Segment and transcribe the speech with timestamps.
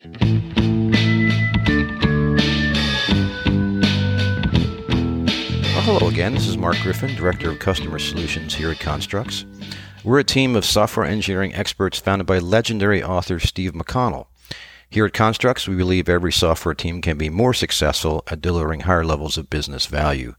[0.00, 0.12] Well,
[5.82, 6.34] hello again.
[6.34, 9.44] This is Mark Griffin, Director of Customer Solutions here at Construx.
[10.04, 14.28] We're a team of software engineering experts founded by legendary author Steve McConnell.
[14.88, 19.04] Here at Construx, we believe every software team can be more successful at delivering higher
[19.04, 20.36] levels of business value.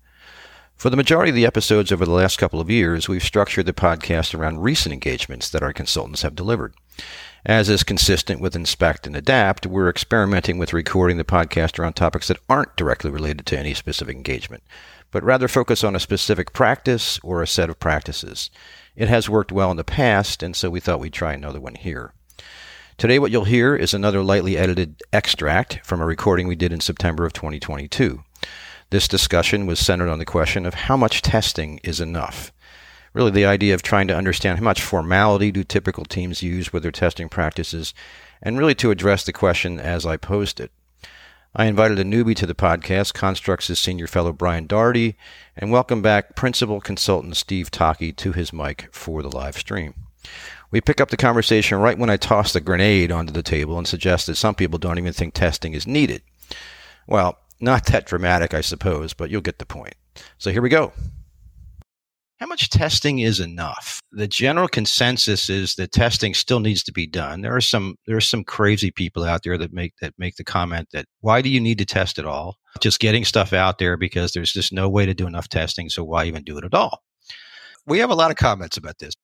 [0.77, 3.73] For the majority of the episodes over the last couple of years, we've structured the
[3.73, 6.73] podcast around recent engagements that our consultants have delivered.
[7.45, 12.27] As is consistent with Inspect and Adapt, we're experimenting with recording the podcast around topics
[12.27, 14.61] that aren't directly related to any specific engagement,
[15.09, 18.49] but rather focus on a specific practice or a set of practices.
[18.93, 21.75] It has worked well in the past, and so we thought we'd try another one
[21.75, 22.13] here.
[22.97, 26.81] Today, what you'll hear is another lightly edited extract from a recording we did in
[26.81, 28.21] September of 2022.
[28.89, 32.51] This discussion was centered on the question of how much testing is enough.
[33.13, 36.83] Really, the idea of trying to understand how much formality do typical teams use with
[36.83, 37.93] their testing practices,
[38.41, 40.71] and really to address the question as I posed it.
[41.55, 45.17] I invited a newbie to the podcast, Construx's senior fellow Brian Daugherty,
[45.57, 49.95] and welcome back principal consultant Steve Tockey to his mic for the live stream.
[50.69, 53.87] We pick up the conversation right when I toss the grenade onto the table and
[53.87, 56.21] suggest that some people don't even think testing is needed.
[57.07, 59.95] Well, not that dramatic, I suppose, but you'll get the point.
[60.37, 60.93] So here we go.
[62.39, 63.99] How much testing is enough?
[64.13, 67.41] The general consensus is that testing still needs to be done.
[67.41, 70.45] There are some there are some crazy people out there that make that make the
[70.45, 72.55] comment that why do you need to test at all?
[72.79, 76.05] Just getting stuff out there because there's just no way to do enough testing, so
[76.05, 77.03] why even do it at all?
[77.85, 79.15] We have a lot of comments about this.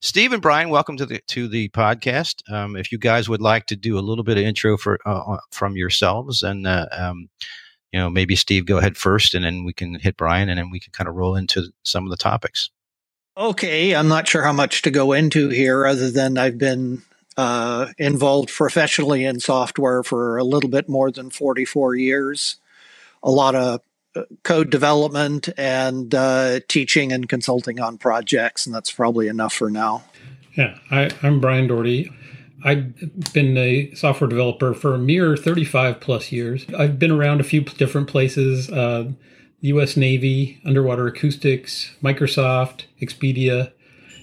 [0.00, 2.36] Steve and Brian, welcome to the to the podcast.
[2.50, 5.34] Um, if you guys would like to do a little bit of intro for uh,
[5.34, 7.28] uh from yourselves, and uh, um,
[7.92, 10.70] you know, maybe Steve, go ahead first, and then we can hit Brian, and then
[10.70, 12.70] we can kind of roll into some of the topics.
[13.36, 17.02] Okay, I'm not sure how much to go into here, other than I've been
[17.36, 22.56] uh, involved professionally in software for a little bit more than 44 years.
[23.22, 23.80] A lot of
[24.14, 29.70] uh, code development and uh, teaching and consulting on projects, and that's probably enough for
[29.70, 30.04] now.
[30.54, 32.12] Yeah, I, I'm Brian Daugherty.
[32.64, 36.66] I've been a software developer for a mere 35 plus years.
[36.76, 39.12] I've been around a few different places uh,
[39.62, 43.72] US Navy, Underwater Acoustics, Microsoft, Expedia,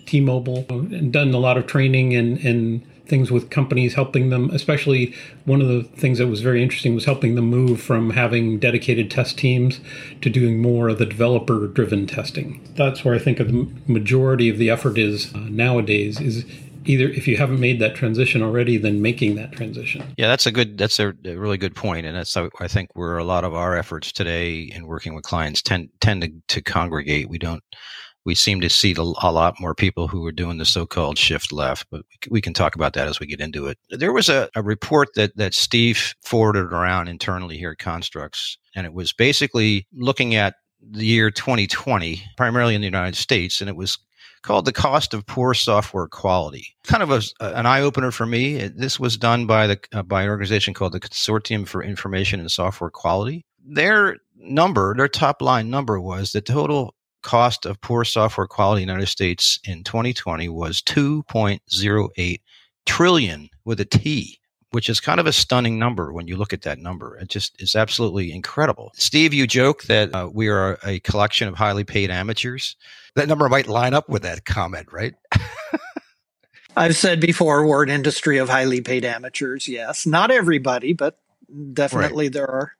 [0.05, 4.49] T Mobile, and done a lot of training and, and things with companies, helping them.
[4.51, 5.13] Especially
[5.45, 9.09] one of the things that was very interesting was helping them move from having dedicated
[9.09, 9.79] test teams
[10.21, 12.61] to doing more of the developer driven testing.
[12.75, 16.45] That's where I think the majority of the effort is uh, nowadays is
[16.85, 20.03] either if you haven't made that transition already, then making that transition.
[20.17, 23.23] Yeah, that's a good, that's a, really good point, and that's I think where a
[23.23, 27.29] lot of our efforts today in working with clients tend tend to, to congregate.
[27.29, 27.63] We don't.
[28.25, 31.87] We seem to see a lot more people who are doing the so-called shift left,
[31.89, 33.77] but we can talk about that as we get into it.
[33.89, 38.85] There was a, a report that that Steve forwarded around internally here at Construx, and
[38.85, 43.75] it was basically looking at the year 2020, primarily in the United States, and it
[43.75, 43.97] was
[44.41, 46.75] called The Cost of Poor Software Quality.
[46.85, 47.21] Kind of a,
[47.57, 48.67] an eye opener for me.
[48.67, 52.51] This was done by, the, uh, by an organization called the Consortium for Information and
[52.51, 53.45] Software Quality.
[53.65, 58.87] Their number, their top line number was the total cost of poor software quality in
[58.87, 62.41] the United States in 2020 was 2.08
[62.85, 64.38] trillion with a T
[64.71, 67.17] which is kind of a stunning number when you look at that number.
[67.17, 68.91] It just is absolutely incredible.
[68.95, 72.75] Steve, you joke that uh, we are a collection of highly paid amateurs.
[73.15, 75.15] That number might line up with that comment, right?
[76.77, 79.67] I've said before, we're an industry of highly paid amateurs.
[79.67, 81.19] Yes, not everybody, but
[81.73, 82.33] definitely right.
[82.33, 82.71] there are.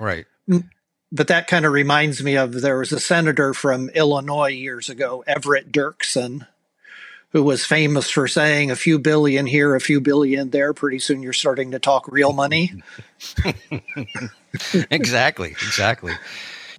[0.00, 0.26] Right.
[0.48, 0.68] Mm,
[1.12, 5.22] but that kind of reminds me of there was a senator from Illinois years ago,
[5.26, 6.46] Everett Dirksen,
[7.34, 10.72] who was famous for saying a few billion here, a few billion there.
[10.72, 12.72] Pretty soon you're starting to talk real money.
[14.90, 16.12] exactly, exactly.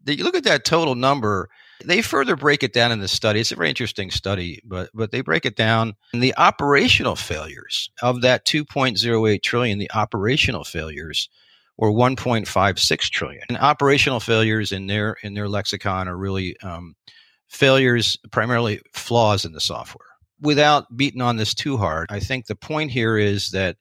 [0.06, 1.50] You look at that total number.
[1.84, 3.42] They further break it down in the study.
[3.42, 5.94] It's a very interesting study, but but they break it down.
[6.14, 11.28] And the operational failures of that 2.08 trillion, the operational failures
[11.76, 13.44] were 1.56 trillion.
[13.50, 16.96] And operational failures in their in their lexicon are really um,
[17.50, 22.56] failures, primarily flaws in the software without beating on this too hard, I think the
[22.56, 23.78] point here is that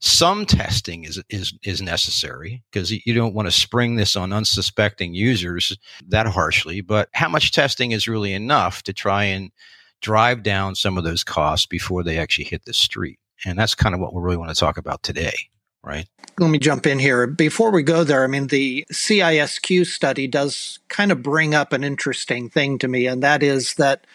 [0.00, 5.12] some testing is is is necessary because you don't want to spring this on unsuspecting
[5.12, 6.80] users that harshly.
[6.80, 9.50] But how much testing is really enough to try and
[10.00, 13.18] drive down some of those costs before they actually hit the street?
[13.44, 15.34] And that's kind of what we really want to talk about today,
[15.82, 16.06] right?
[16.38, 17.26] Let me jump in here.
[17.26, 21.82] Before we go there, I mean, the CISQ study does kind of bring up an
[21.82, 24.06] interesting thing to me, and that is that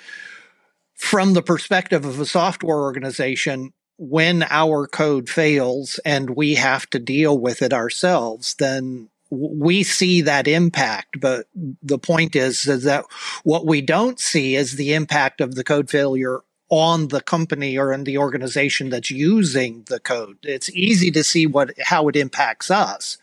[1.03, 6.97] from the perspective of a software organization, when our code fails and we have to
[6.97, 11.19] deal with it ourselves, then we see that impact.
[11.19, 13.03] But the point is, is that
[13.43, 16.39] what we don't see is the impact of the code failure
[16.69, 20.37] on the company or in the organization that's using the code.
[20.41, 23.17] It's easy to see what how it impacts us,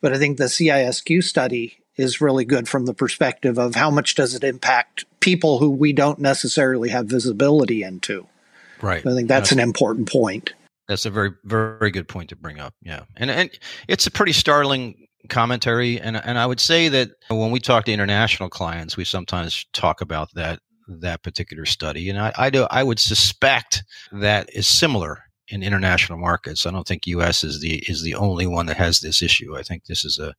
[0.00, 4.14] but I think the CISQ study is really good from the perspective of how much
[4.14, 8.28] does it impact people who we don't necessarily have visibility into.
[8.80, 9.04] Right.
[9.04, 10.54] I think that's, that's an important point.
[10.88, 12.74] That's a very very good point to bring up.
[12.80, 13.50] Yeah, and and
[13.88, 17.92] it's a pretty startling commentary, and and I would say that when we talk to
[17.92, 22.84] international clients, we sometimes talk about that that particular study, and I, I do I
[22.84, 23.82] would suspect
[24.12, 26.66] that is similar in international markets.
[26.66, 27.42] I don't think U.S.
[27.42, 29.56] is the is the only one that has this issue.
[29.56, 30.34] I think this is a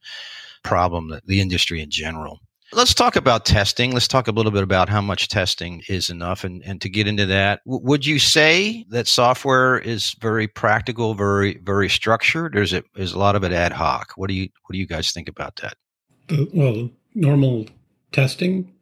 [0.64, 2.40] problem that the industry in general.
[2.74, 3.94] Let's talk about testing.
[3.94, 6.44] Let's talk a little bit about how much testing is enough.
[6.44, 11.14] And, and to get into that, w- would you say that software is very practical,
[11.14, 14.14] very, very structured, or is it is a lot of it ad hoc?
[14.16, 15.78] What do you what do you guys think about that?
[16.30, 17.68] Uh, well, normal
[18.12, 18.74] testing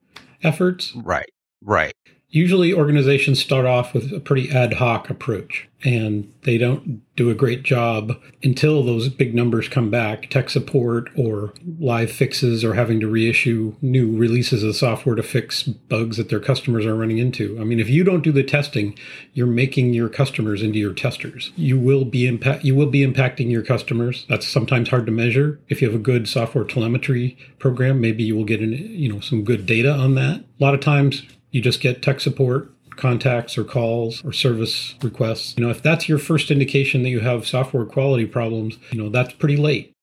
[0.44, 0.94] efforts.
[0.96, 1.30] Right.
[1.62, 1.96] Right.
[2.36, 7.34] Usually organizations start off with a pretty ad hoc approach and they don't do a
[7.34, 13.00] great job until those big numbers come back tech support or live fixes or having
[13.00, 17.58] to reissue new releases of software to fix bugs that their customers are running into.
[17.58, 18.98] I mean if you don't do the testing
[19.32, 21.54] you're making your customers into your testers.
[21.56, 24.26] You will be impact you will be impacting your customers.
[24.28, 25.62] That's sometimes hard to measure.
[25.70, 29.22] If you have a good software telemetry program maybe you will get in, you know
[29.22, 30.42] some good data on that.
[30.42, 31.24] A lot of times
[31.56, 35.56] you just get tech support contacts or calls or service requests.
[35.58, 39.10] You know, if that's your first indication that you have software quality problems, you know,
[39.10, 39.95] that's pretty late.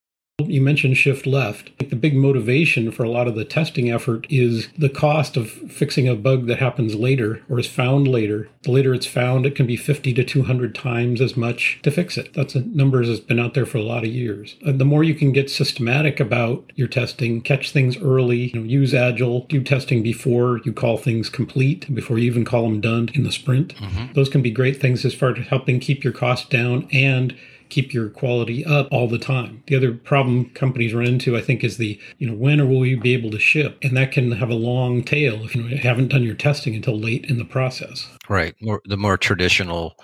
[0.48, 1.70] You mentioned shift left.
[1.78, 6.08] The big motivation for a lot of the testing effort is the cost of fixing
[6.08, 8.48] a bug that happens later or is found later.
[8.62, 12.16] The later it's found, it can be 50 to 200 times as much to fix
[12.16, 12.32] it.
[12.34, 14.56] That's a number that's been out there for a lot of years.
[14.62, 18.66] And the more you can get systematic about your testing, catch things early, you know,
[18.66, 23.10] use Agile, do testing before you call things complete, before you even call them done
[23.14, 23.74] in the sprint.
[23.76, 24.12] Mm-hmm.
[24.14, 27.36] Those can be great things as far as helping keep your costs down and
[27.72, 29.62] keep your quality up all the time.
[29.66, 32.80] The other problem companies run into, I think, is the, you know, when or will
[32.80, 33.78] we be able to ship?
[33.82, 37.24] And that can have a long tail if you haven't done your testing until late
[37.24, 38.08] in the process.
[38.28, 38.54] Right.
[38.60, 39.96] More, the more traditional,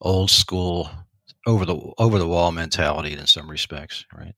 [0.00, 0.90] old school,
[1.46, 4.34] over the over the wall mentality in some respects, right?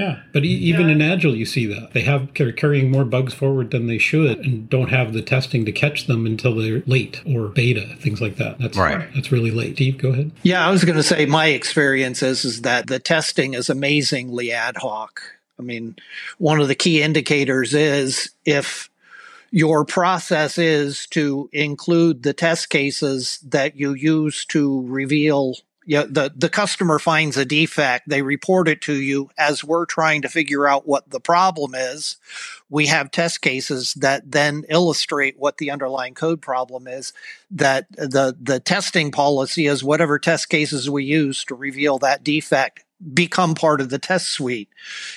[0.00, 0.94] Yeah, but e- even yeah.
[0.94, 4.38] in Agile, you see that they have they're carrying more bugs forward than they should,
[4.38, 8.36] and don't have the testing to catch them until they're late or beta things like
[8.36, 8.58] that.
[8.58, 9.08] That's right.
[9.14, 9.76] That's really late.
[9.76, 10.30] Steve, go ahead.
[10.42, 14.52] Yeah, I was going to say my experience is is that the testing is amazingly
[14.52, 15.20] ad hoc.
[15.58, 15.96] I mean,
[16.38, 18.88] one of the key indicators is if
[19.50, 25.56] your process is to include the test cases that you use to reveal
[25.86, 30.22] yeah, the, the customer finds a defect, they report it to you as we're trying
[30.22, 32.16] to figure out what the problem is.
[32.68, 37.12] We have test cases that then illustrate what the underlying code problem is.
[37.50, 42.84] That the, the testing policy is whatever test cases we use to reveal that defect
[43.14, 44.68] become part of the test suite.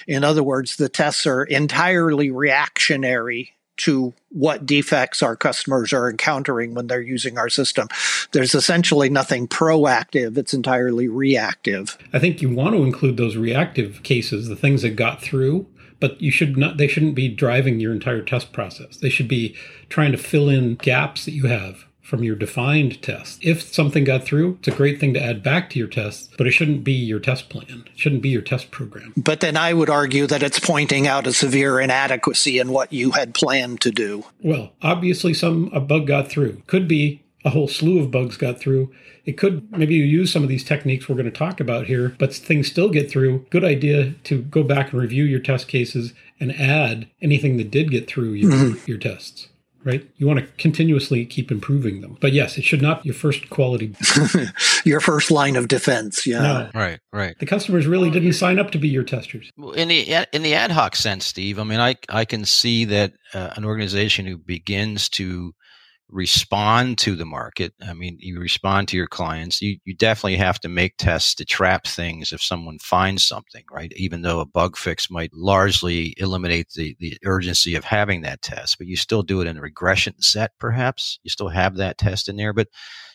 [0.07, 6.73] In other words, the tests are entirely reactionary to what defects our customers are encountering
[6.73, 7.87] when they're using our system.
[8.31, 11.97] There's essentially nothing proactive, it's entirely reactive.
[12.13, 15.67] I think you want to include those reactive cases, the things that got through,
[15.99, 18.97] but you should not they shouldn't be driving your entire test process.
[18.97, 19.55] They should be
[19.89, 23.39] trying to fill in gaps that you have from your defined test.
[23.41, 26.45] If something got through, it's a great thing to add back to your test, but
[26.45, 27.85] it shouldn't be your test plan.
[27.87, 29.15] It shouldn't be your test program.
[29.17, 33.13] But then I would argue that it's pointing out a severe inadequacy in what you
[33.13, 34.25] had planned to do.
[34.43, 36.61] Well, obviously some a bug got through.
[36.67, 38.93] Could be a whole slew of bugs got through.
[39.25, 42.15] It could maybe you use some of these techniques we're going to talk about here,
[42.19, 43.47] but things still get through.
[43.49, 47.89] Good idea to go back and review your test cases and add anything that did
[47.89, 48.87] get through your, mm-hmm.
[48.87, 49.47] your tests
[49.83, 50.09] right?
[50.17, 52.17] You want to continuously keep improving them.
[52.21, 53.95] But yes, it should not be your first quality.
[54.85, 56.25] your first line of defense.
[56.25, 56.41] Yeah.
[56.41, 56.69] No.
[56.73, 57.35] Right, right.
[57.39, 59.49] The customers really didn't sign up to be your testers.
[59.75, 63.13] In the in the ad hoc sense, Steve, I mean, I I can see that
[63.33, 65.53] uh, an organization who begins to
[66.13, 67.73] respond to the market.
[67.81, 69.61] I mean, you respond to your clients.
[69.61, 73.91] You, you definitely have to make tests to trap things if someone finds something, right?
[73.95, 78.77] Even though a bug fix might largely eliminate the, the urgency of having that test,
[78.77, 81.19] but you still do it in a regression set, perhaps.
[81.23, 82.53] You still have that test in there.
[82.53, 82.67] But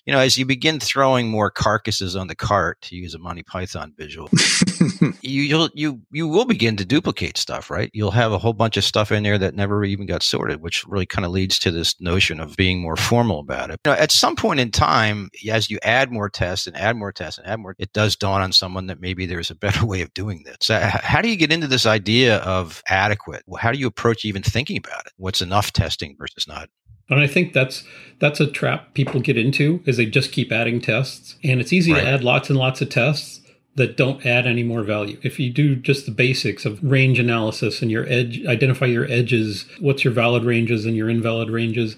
[0.09, 3.43] you know, as you begin throwing more carcasses on the cart, to use a Monty
[3.43, 4.31] Python visual,
[5.21, 7.91] you, you'll you you will begin to duplicate stuff, right?
[7.93, 10.83] You'll have a whole bunch of stuff in there that never even got sorted, which
[10.87, 13.81] really kind of leads to this notion of being more formal about it.
[13.85, 17.13] You know, at some point in time, as you add more tests and add more
[17.13, 20.01] tests and add more, it does dawn on someone that maybe there's a better way
[20.01, 20.57] of doing this.
[20.63, 23.43] So how do you get into this idea of adequate?
[23.59, 25.13] How do you approach even thinking about it?
[25.19, 26.71] What's enough testing versus not?
[27.11, 27.85] And I think that's
[28.19, 31.37] that's a trap people get into is they just keep adding tests.
[31.45, 32.03] And it's easy right.
[32.03, 33.41] to add lots and lots of tests
[33.77, 35.19] that don't add any more value.
[35.23, 39.67] If you do just the basics of range analysis and your edge identify your edges,
[39.79, 41.97] what's your valid ranges and your invalid ranges,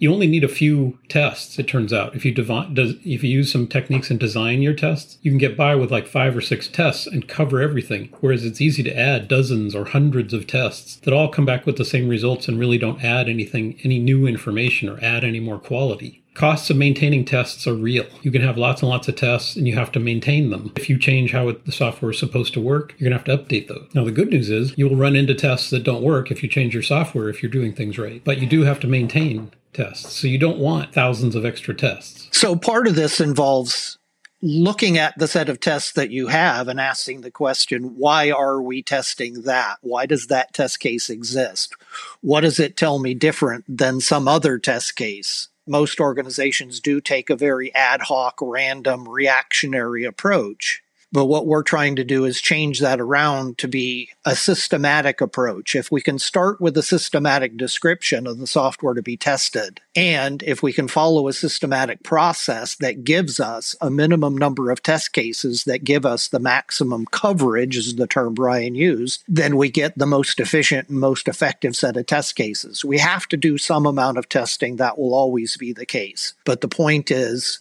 [0.00, 2.16] you only need a few tests it turns out.
[2.16, 5.38] If you devi- does if you use some techniques and design your tests you can
[5.38, 8.08] get by with like five or six tests and cover everything.
[8.20, 11.76] Whereas it's easy to add dozens or hundreds of tests that all come back with
[11.76, 15.58] the same results and really don't add anything any new information or add any more
[15.58, 18.06] quality costs of maintaining tests are real.
[18.22, 20.72] You can have lots and lots of tests and you have to maintain them.
[20.76, 23.38] If you change how it, the software is supposed to work, you're going to have
[23.38, 23.88] to update those.
[23.94, 26.48] Now, the good news is you will run into tests that don't work if you
[26.48, 30.14] change your software if you're doing things right, but you do have to maintain tests.
[30.14, 32.28] So you don't want thousands of extra tests.
[32.32, 33.98] So part of this involves
[34.42, 38.62] looking at the set of tests that you have and asking the question, why are
[38.62, 39.76] we testing that?
[39.82, 41.74] Why does that test case exist?
[42.22, 45.48] What does it tell me different than some other test case?
[45.66, 50.82] Most organizations do take a very ad hoc, random, reactionary approach.
[51.12, 55.74] But what we're trying to do is change that around to be a systematic approach.
[55.74, 60.42] If we can start with a systematic description of the software to be tested, and
[60.44, 65.12] if we can follow a systematic process that gives us a minimum number of test
[65.12, 69.98] cases that give us the maximum coverage, is the term Brian used, then we get
[69.98, 72.84] the most efficient and most effective set of test cases.
[72.84, 74.76] We have to do some amount of testing.
[74.76, 76.34] That will always be the case.
[76.44, 77.60] But the point is,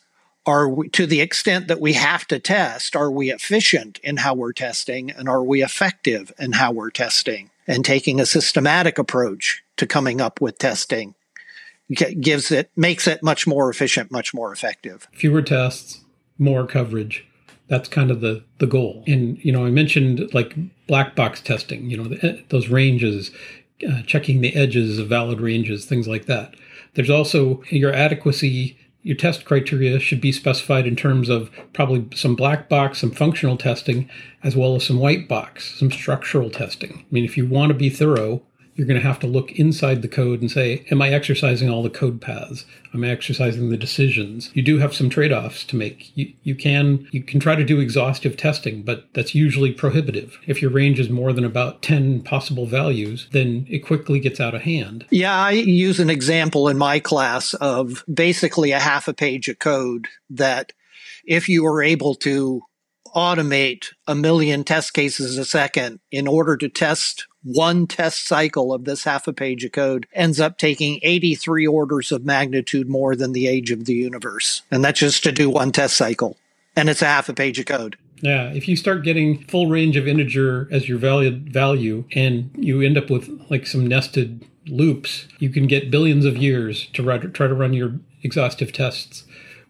[0.49, 4.33] are we, to the extent that we have to test, are we efficient in how
[4.33, 7.51] we're testing and are we effective in how we're testing?
[7.67, 11.13] And taking a systematic approach to coming up with testing
[11.91, 15.07] gives it, makes it much more efficient, much more effective.
[15.13, 16.01] Fewer tests,
[16.39, 17.25] more coverage.
[17.67, 19.03] That's kind of the, the goal.
[19.05, 20.55] And, you know, I mentioned like
[20.87, 23.29] black box testing, you know, the, those ranges,
[23.87, 26.55] uh, checking the edges of valid ranges, things like that.
[26.95, 32.35] There's also your adequacy your test criteria should be specified in terms of probably some
[32.35, 34.09] black box, some functional testing,
[34.43, 36.99] as well as some white box, some structural testing.
[36.99, 38.41] I mean, if you want to be thorough,
[38.79, 41.83] you're going to have to look inside the code and say, Am I exercising all
[41.83, 42.63] the code paths?
[42.93, 44.50] Am I exercising the decisions?
[44.53, 46.15] You do have some trade offs to make.
[46.17, 50.39] You, you can you can try to do exhaustive testing, but that's usually prohibitive.
[50.48, 54.55] If your range is more than about 10 possible values, then it quickly gets out
[54.55, 55.05] of hand.
[55.09, 59.59] Yeah, I use an example in my class of basically a half a page of
[59.59, 60.71] code that
[61.25, 62.62] if you were able to
[63.13, 68.86] automate a million test cases a second in order to test one test cycle of
[68.86, 73.34] this half a page of code ends up taking 83 orders of magnitude more than
[73.34, 74.62] the age of the universe.
[74.72, 76.38] And that's just to do one test cycle.
[76.75, 77.98] And it's a half a page of code.
[78.22, 82.81] Yeah, if you start getting full range of integer as your value value and you
[82.81, 87.48] end up with like some nested loops, you can get billions of years to try
[87.48, 89.24] to run your exhaustive tests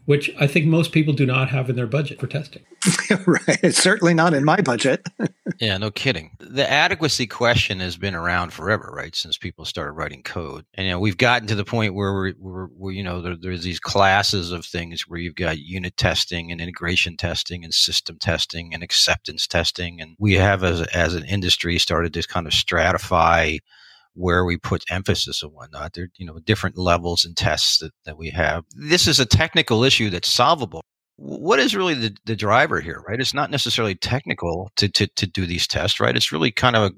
[0.10, 2.64] which I think most people do not have in their budget for testing.
[3.28, 3.60] right.
[3.62, 5.06] It's certainly not in my budget.
[5.60, 6.32] yeah, no kidding.
[6.40, 9.16] The adequacy question has been around forever, right?
[9.16, 10.66] Since people started writing code.
[10.74, 13.36] And, you know, we've gotten to the point where we're, we're, we're you know, there,
[13.40, 18.18] there's these classes of things where you've got unit testing and integration testing and system
[18.18, 20.02] testing and acceptance testing.
[20.02, 23.60] And we have, as, as an industry, started to kind of stratify
[24.20, 25.94] where we put emphasis and whatnot.
[25.94, 28.66] There, you know, different levels and tests that, that we have.
[28.76, 30.82] This is a technical issue that's solvable.
[31.16, 33.20] What is really the, the driver here, right?
[33.20, 36.16] It's not necessarily technical to, to, to do these tests, right?
[36.16, 36.92] It's really kind of,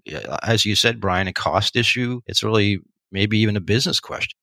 [0.44, 2.22] as you said, Brian, a cost issue.
[2.26, 2.80] It's really
[3.12, 4.38] maybe even a business question.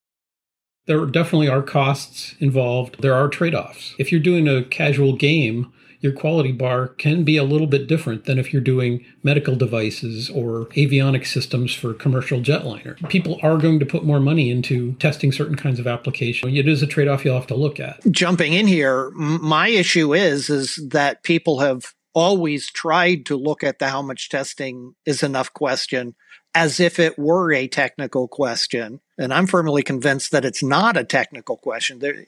[0.87, 3.03] There definitely are costs involved.
[3.03, 3.95] There are trade offs.
[3.99, 8.25] If you're doing a casual game, your quality bar can be a little bit different
[8.25, 12.97] than if you're doing medical devices or avionic systems for commercial jetliner.
[13.09, 16.57] People are going to put more money into testing certain kinds of applications.
[16.57, 18.01] It is a trade-off you'll have to look at.
[18.11, 23.79] Jumping in here, my issue is is that people have always tried to look at
[23.79, 26.15] the how much testing is enough question
[26.55, 29.01] as if it were a technical question.
[29.19, 31.99] And I'm firmly convinced that it's not a technical question.
[31.99, 32.25] There,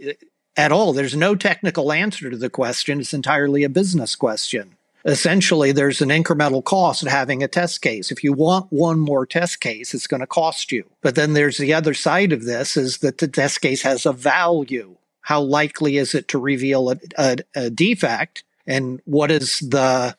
[0.57, 0.93] at all.
[0.93, 3.01] There's no technical answer to the question.
[3.01, 4.77] It's entirely a business question.
[5.05, 8.11] Essentially, there's an incremental cost of having a test case.
[8.11, 10.85] If you want one more test case, it's going to cost you.
[11.01, 14.13] But then there's the other side of this is that the test case has a
[14.13, 14.97] value.
[15.23, 18.45] how likely is it to reveal a, a, a defect?
[18.67, 20.17] And what is the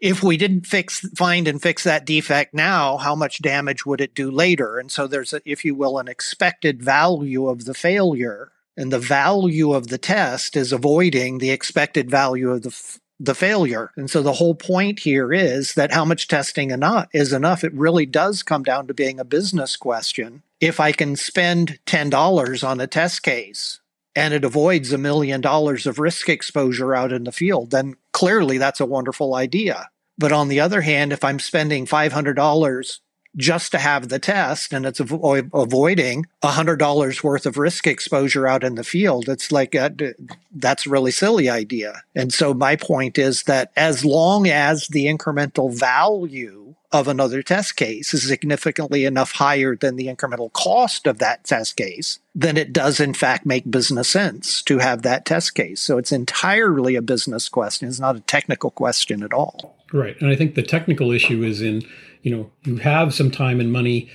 [0.00, 4.14] if we didn't fix find and fix that defect now how much damage would it
[4.14, 8.50] do later and so there's a, if you will an expected value of the failure
[8.76, 13.34] and the value of the test is avoiding the expected value of the f- the
[13.34, 13.92] failure.
[13.96, 17.62] And so the whole point here is that how much testing enough is enough.
[17.62, 20.42] It really does come down to being a business question.
[20.60, 23.80] If I can spend $10 on a test case
[24.16, 28.58] and it avoids a million dollars of risk exposure out in the field, then clearly
[28.58, 29.88] that's a wonderful idea.
[30.18, 32.98] But on the other hand, if I'm spending $500
[33.36, 38.64] just to have the test and it's avo- avoiding $100 worth of risk exposure out
[38.64, 40.14] in the field, it's like uh, a,
[40.52, 42.02] that's a really silly idea.
[42.14, 47.74] And so my point is that as long as the incremental value of another test
[47.74, 52.72] case is significantly enough higher than the incremental cost of that test case, then it
[52.72, 55.80] does in fact make business sense to have that test case.
[55.80, 57.88] So it's entirely a business question.
[57.88, 59.76] It's not a technical question at all.
[59.92, 60.16] Right.
[60.20, 61.82] And I think the technical issue is in,
[62.24, 64.10] you know, you have some time and money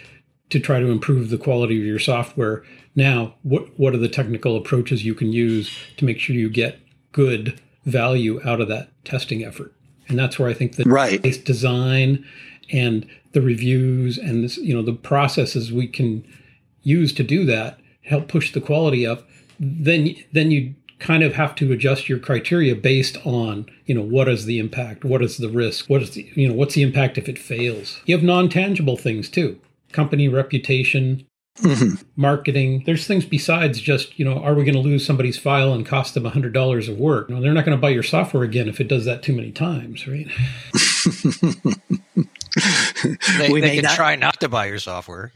[0.50, 2.64] to try to improve the quality of your software.
[2.96, 6.80] Now, what what are the technical approaches you can use to make sure you get
[7.12, 9.74] good value out of that testing effort?
[10.08, 11.22] And that's where I think the right.
[11.46, 12.26] design
[12.72, 16.26] and the reviews and this, you know the processes we can
[16.82, 19.28] use to do that help push the quality up
[19.60, 24.28] then then you kind of have to adjust your criteria based on you know what
[24.28, 27.18] is the impact what is the risk what is the you know what's the impact
[27.18, 29.60] if it fails you have non-tangible things too
[29.92, 31.26] company reputation
[31.60, 31.96] mm-hmm.
[32.16, 35.86] marketing there's things besides just you know are we going to lose somebody's file and
[35.86, 38.68] cost them $100 of work you know, they're not going to buy your software again
[38.68, 40.28] if it does that too many times right
[43.38, 45.32] they, we they can not, try not to buy your software.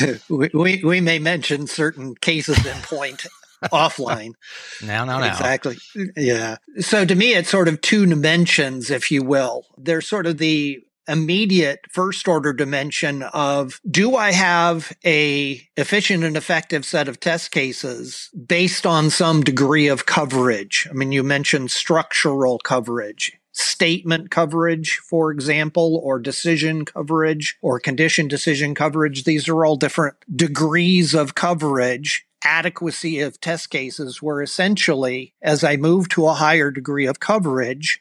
[0.00, 0.14] Yeah.
[0.28, 3.26] we, we, we may mention certain cases in point
[3.64, 4.32] offline.
[4.82, 5.28] Now, now, now.
[5.28, 5.76] Exactly.
[6.16, 6.56] Yeah.
[6.78, 9.64] So to me, it's sort of two dimensions, if you will.
[9.76, 16.36] There's sort of the immediate first order dimension of do I have a efficient and
[16.36, 20.86] effective set of test cases based on some degree of coverage?
[20.90, 28.28] I mean, you mentioned structural coverage statement coverage, for example, or decision coverage or condition
[28.28, 29.24] decision coverage.
[29.24, 35.76] These are all different degrees of coverage adequacy of test cases where essentially as I
[35.76, 38.00] move to a higher degree of coverage,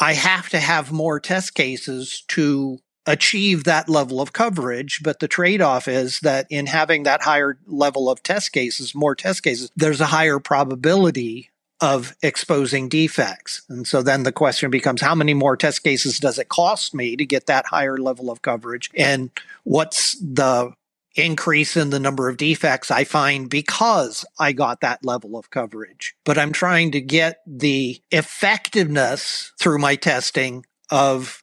[0.00, 5.02] I have to have more test cases to achieve that level of coverage.
[5.02, 9.14] But the trade off is that in having that higher level of test cases, more
[9.14, 13.62] test cases, there's a higher probability of exposing defects.
[13.68, 17.16] And so then the question becomes how many more test cases does it cost me
[17.16, 18.90] to get that higher level of coverage?
[18.94, 19.30] And
[19.64, 20.72] what's the
[21.14, 26.14] increase in the number of defects I find because I got that level of coverage?
[26.24, 31.42] But I'm trying to get the effectiveness through my testing of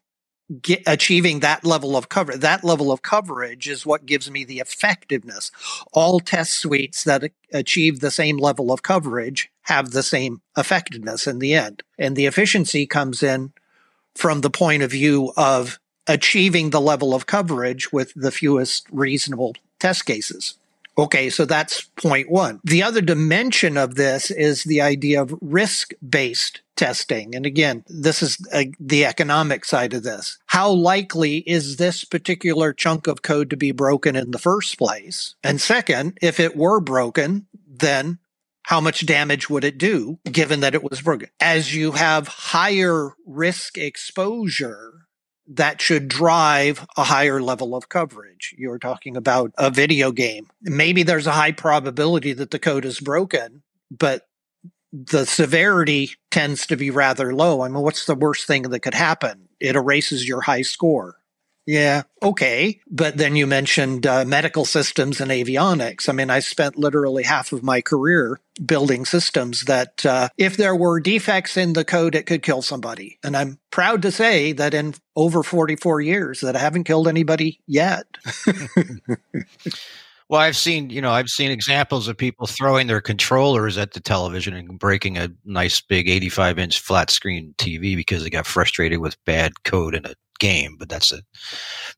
[0.61, 2.39] Get, achieving that level of coverage.
[2.39, 5.51] That level of coverage is what gives me the effectiveness.
[5.91, 11.39] All test suites that achieve the same level of coverage have the same effectiveness in
[11.39, 11.83] the end.
[11.97, 13.51] And the efficiency comes in
[14.15, 19.55] from the point of view of achieving the level of coverage with the fewest reasonable
[19.79, 20.55] test cases.
[20.99, 22.59] Okay, so that's point one.
[22.63, 27.35] The other dimension of this is the idea of risk based testing.
[27.35, 30.39] And again, this is uh, the economic side of this.
[30.47, 35.35] How likely is this particular chunk of code to be broken in the first place?
[35.43, 38.17] And second, if it were broken, then
[38.63, 41.29] how much damage would it do given that it was broken?
[41.39, 45.06] As you have higher risk exposure,
[45.47, 48.53] that should drive a higher level of coverage.
[48.57, 50.47] You're talking about a video game.
[50.61, 54.27] Maybe there's a high probability that the code is broken, but
[54.91, 57.61] the severity tends to be rather low.
[57.61, 59.47] I mean, what's the worst thing that could happen?
[59.59, 61.15] It erases your high score.
[61.67, 62.79] Yeah, okay.
[62.89, 66.07] But then you mentioned uh, medical systems and avionics.
[66.07, 70.75] I mean, I spent literally half of my career building systems that, uh, if there
[70.75, 73.19] were defects in the code, it could kill somebody.
[73.21, 77.59] And I'm proud to say that in over 44 years that I haven't killed anybody
[77.67, 78.05] yet.
[80.29, 84.01] Well, I've seen, you know, I've seen examples of people throwing their controllers at the
[84.01, 88.99] television and breaking a nice big 85 inch flat screen TV because they got frustrated
[88.99, 91.21] with bad code in a game, but that's a,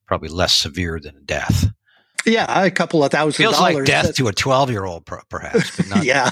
[0.08, 1.68] probably less severe than death.
[2.26, 3.76] Yeah, a couple of thousand feels dollars.
[3.76, 6.04] like death to a twelve-year-old, perhaps, but not.
[6.04, 6.30] yeah,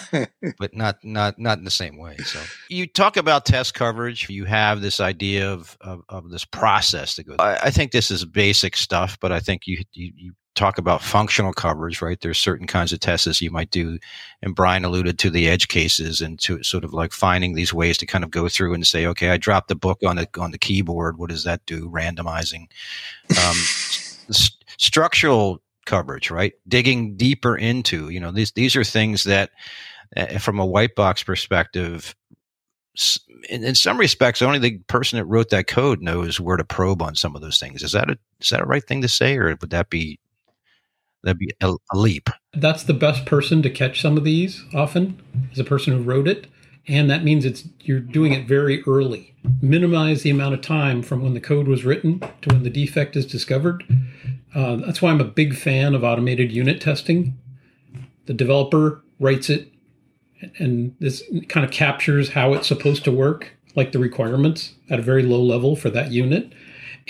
[0.59, 2.17] but not not not in the same way.
[2.17, 2.39] So
[2.69, 4.29] you talk about test coverage.
[4.29, 7.37] You have this idea of of, of this process that goes.
[7.39, 11.01] I, I, think this is basic stuff, but I think you you, you talk about
[11.01, 12.19] functional coverage, right?
[12.19, 13.99] There's certain kinds of tests you might do,
[14.41, 17.97] and Brian alluded to the edge cases and to sort of like finding these ways
[17.99, 20.51] to kind of go through and say, okay, I dropped the book on the on
[20.51, 21.17] the keyboard.
[21.17, 21.89] What does that do?
[21.89, 22.67] Randomizing,
[23.29, 23.55] um,
[24.31, 26.53] st- structural coverage, right?
[26.67, 29.51] Digging deeper into, you know, these these are things that,
[30.15, 32.15] uh, from a white box perspective,
[33.49, 37.01] in, in, some respects, only the person that wrote that code knows where to probe
[37.03, 37.83] on some of those things.
[37.83, 40.19] Is that a is that a right thing to say, or would that be
[41.27, 42.29] that'd be a, a leap?
[42.53, 44.63] That's the best person to catch some of these.
[44.73, 46.47] Often, is the person who wrote it,
[46.87, 49.35] and that means it's you're doing it very early.
[49.61, 53.15] Minimize the amount of time from when the code was written to when the defect
[53.15, 53.83] is discovered.
[54.55, 57.37] Uh, that's why I'm a big fan of automated unit testing.
[58.25, 59.71] The developer writes it
[60.57, 65.03] and this kind of captures how it's supposed to work, like the requirements at a
[65.03, 66.51] very low level for that unit.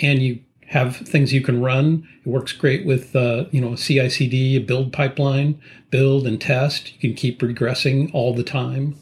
[0.00, 2.06] And you have things you can run.
[2.24, 6.92] It works great with uh, you know CI/CD, a build pipeline, build and test.
[6.94, 8.96] You can keep regressing all the time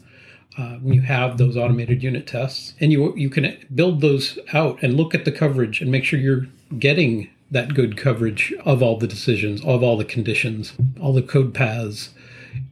[0.59, 4.83] uh, when you have those automated unit tests, and you you can build those out
[4.83, 6.47] and look at the coverage and make sure you're
[6.79, 11.53] getting that good coverage of all the decisions, of all the conditions, all the code
[11.53, 12.11] paths,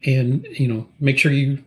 [0.04, 1.62] and you know make sure you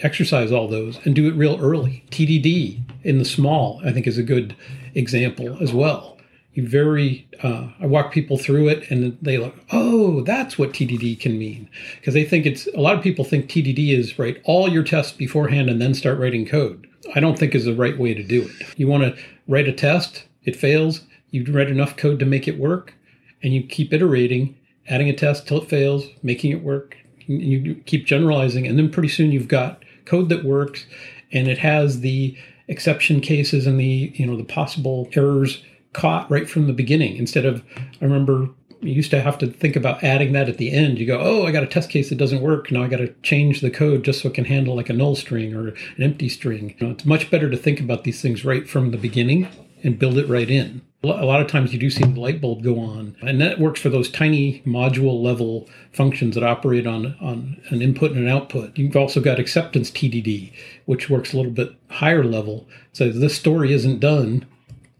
[0.00, 2.04] exercise all those and do it real early.
[2.10, 4.56] TDD in the small, I think, is a good
[4.94, 6.11] example as well.
[6.56, 11.38] Very, uh, I walk people through it and they look, oh, that's what TDD can
[11.38, 11.68] mean.
[11.96, 15.12] Because they think it's, a lot of people think TDD is write all your tests
[15.12, 16.86] beforehand and then start writing code.
[17.14, 18.78] I don't think is the right way to do it.
[18.78, 22.58] You want to write a test, it fails, you write enough code to make it
[22.58, 22.94] work,
[23.42, 24.56] and you keep iterating,
[24.88, 28.90] adding a test till it fails, making it work, and you keep generalizing, and then
[28.90, 30.86] pretty soon you've got code that works,
[31.32, 32.36] and it has the
[32.68, 35.62] exception cases and the you know the possible errors
[35.92, 37.16] caught right from the beginning.
[37.16, 37.62] Instead of
[38.00, 38.48] I remember
[38.82, 40.98] you used to have to think about adding that at the end.
[40.98, 42.70] You go, oh, I got a test case that doesn't work.
[42.70, 45.14] Now I got to change the code just so it can handle like a null
[45.14, 46.74] string or an empty string.
[46.78, 49.48] You know, it's much better to think about these things right from the beginning
[49.84, 50.82] and build it right in.
[51.04, 53.80] A lot of times you do see the light bulb go on, and that works
[53.80, 58.78] for those tiny module level functions that operate on, on an input and an output.
[58.78, 60.52] You've also got acceptance TDD,
[60.84, 62.68] which works a little bit higher level.
[62.92, 64.46] So this story isn't done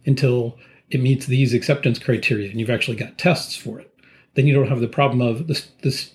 [0.04, 0.58] until
[0.92, 3.92] it meets these acceptance criteria, and you've actually got tests for it.
[4.34, 6.14] Then you don't have the problem of this this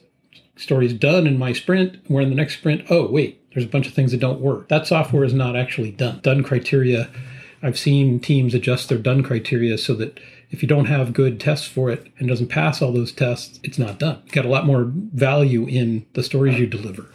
[0.56, 1.98] story is done in my sprint.
[2.10, 2.86] We're in the next sprint.
[2.90, 4.70] Oh wait, there's a bunch of things that don't work.
[4.70, 6.20] That software is not actually done.
[6.22, 7.10] Done criteria
[7.62, 11.68] I've seen teams adjust their done criteria so that if you don't have good tests
[11.68, 14.22] for it and doesn't pass all those tests, it's not done.
[14.26, 17.10] You got a lot more value in the stories you deliver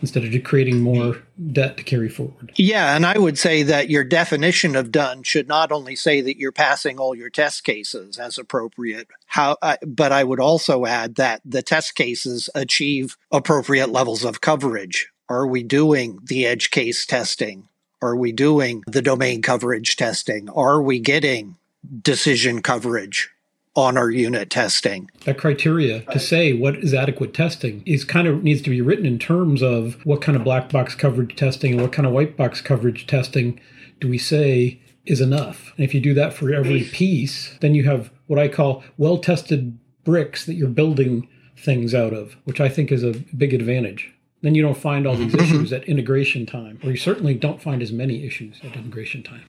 [0.00, 2.52] instead of creating more debt to carry forward.
[2.56, 6.38] Yeah, and I would say that your definition of done should not only say that
[6.38, 11.16] you're passing all your test cases as appropriate, how, uh, but I would also add
[11.16, 15.08] that the test cases achieve appropriate levels of coverage.
[15.28, 17.68] Are we doing the edge case testing?
[18.00, 20.48] Are we doing the domain coverage testing?
[20.50, 21.56] Are we getting
[22.02, 23.30] decision coverage
[23.78, 25.10] on our unit testing?
[25.24, 29.06] That criteria to say what is adequate testing is kind of needs to be written
[29.06, 32.36] in terms of what kind of black box coverage testing and what kind of white
[32.36, 33.60] box coverage testing
[34.00, 35.72] do we say is enough.
[35.76, 39.18] And if you do that for every piece, then you have what I call well
[39.18, 44.14] tested bricks that you're building things out of, which I think is a big advantage
[44.42, 47.82] then you don't find all these issues at integration time, or you certainly don't find
[47.82, 49.44] as many issues at integration time.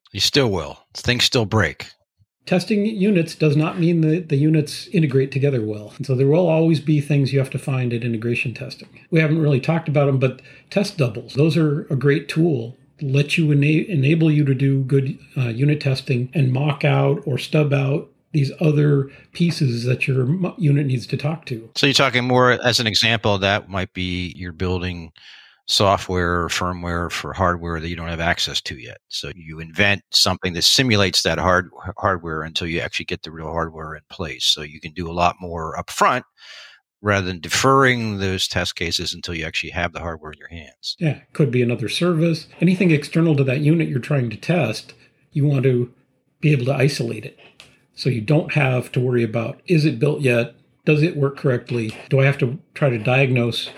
[0.12, 0.78] you still will.
[0.94, 1.86] Things still break.
[2.48, 5.92] Testing units does not mean that the units integrate together well.
[5.98, 8.88] And so there will always be things you have to find at integration testing.
[9.10, 13.36] We haven't really talked about them, but test doubles, those are a great tool let
[13.36, 17.74] you ena- enable you to do good uh, unit testing and mock out or stub
[17.74, 21.68] out these other pieces that your unit needs to talk to.
[21.76, 25.12] So you're talking more as an example that might be you're building
[25.68, 28.98] software or firmware for hardware that you don't have access to yet.
[29.08, 33.50] So you invent something that simulates that hard hardware until you actually get the real
[33.50, 34.46] hardware in place.
[34.46, 36.22] So you can do a lot more upfront
[37.02, 40.96] rather than deferring those test cases until you actually have the hardware in your hands.
[40.98, 42.48] Yeah, could be another service.
[42.60, 44.94] Anything external to that unit you're trying to test,
[45.32, 45.92] you want to
[46.40, 47.38] be able to isolate it.
[47.94, 50.54] So you don't have to worry about is it built yet?
[50.86, 51.94] Does it work correctly?
[52.08, 53.70] Do I have to try to diagnose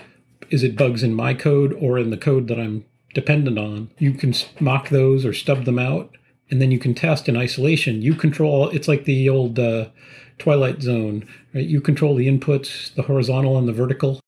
[0.49, 3.89] is it bugs in my code or in the code that I'm dependent on?
[3.97, 6.15] You can mock those or stub them out,
[6.49, 8.01] and then you can test in isolation.
[8.01, 8.69] You control.
[8.69, 9.89] It's like the old uh,
[10.37, 11.65] Twilight Zone, right?
[11.65, 14.19] You control the inputs, the horizontal and the vertical.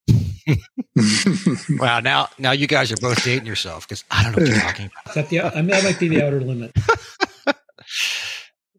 [1.78, 2.00] wow!
[2.00, 4.86] Now, now you guys are both dating yourself because I don't know what you're talking
[4.86, 5.14] about.
[5.14, 6.72] That, the, I mean, that might be the outer limit.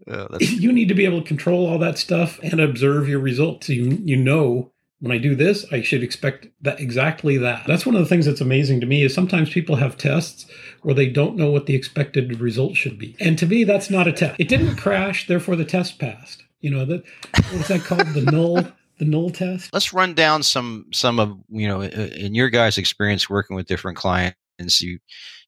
[0.39, 3.69] you need to be able to control all that stuff and observe your results.
[3.69, 7.65] You you know when I do this, I should expect that exactly that.
[7.67, 10.45] That's one of the things that's amazing to me is sometimes people have tests
[10.81, 13.15] where they don't know what the expected result should be.
[13.19, 14.39] And to me, that's not a test.
[14.39, 16.43] It didn't crash, therefore the test passed.
[16.61, 17.03] You know, that
[17.51, 18.07] what's that called?
[18.13, 18.65] The null
[18.97, 19.73] the null test.
[19.73, 23.97] Let's run down some some of you know in your guys' experience working with different
[23.97, 24.37] clients.
[24.59, 24.99] You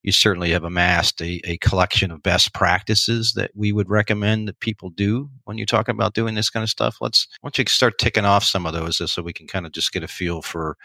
[0.03, 4.59] you certainly have amassed a, a collection of best practices that we would recommend that
[4.59, 6.97] people do when you talk about doing this kind of stuff.
[7.01, 9.71] Let's why don't you start ticking off some of those so we can kind of
[9.71, 10.77] just get a feel for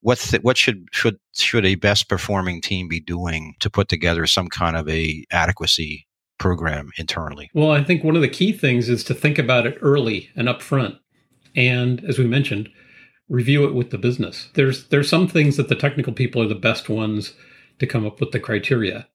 [0.00, 4.48] what what should should should a best performing team be doing to put together some
[4.48, 6.06] kind of a adequacy
[6.38, 7.50] program internally?
[7.54, 10.48] Well, I think one of the key things is to think about it early and
[10.48, 10.98] upfront,
[11.54, 12.68] and as we mentioned,
[13.28, 14.48] review it with the business.
[14.54, 17.34] There's there's some things that the technical people are the best ones
[17.78, 19.08] to come up with the criteria.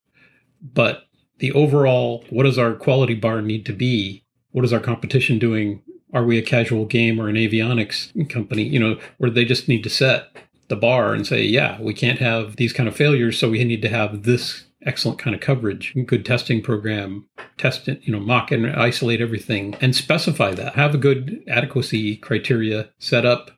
[0.60, 1.04] But
[1.38, 4.24] the overall, what does our quality bar need to be?
[4.52, 5.82] What is our competition doing?
[6.12, 8.62] Are we a casual game or an avionics company?
[8.62, 10.36] You know, where they just need to set
[10.68, 13.82] the bar and say, yeah, we can't have these kind of failures, so we need
[13.82, 17.26] to have this excellent kind of coverage, good testing program,
[17.58, 20.74] test it, you know, mock and isolate everything and specify that.
[20.74, 23.50] Have a good adequacy criteria set up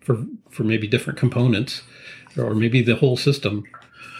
[0.00, 1.82] for for maybe different components
[2.36, 3.64] or maybe the whole system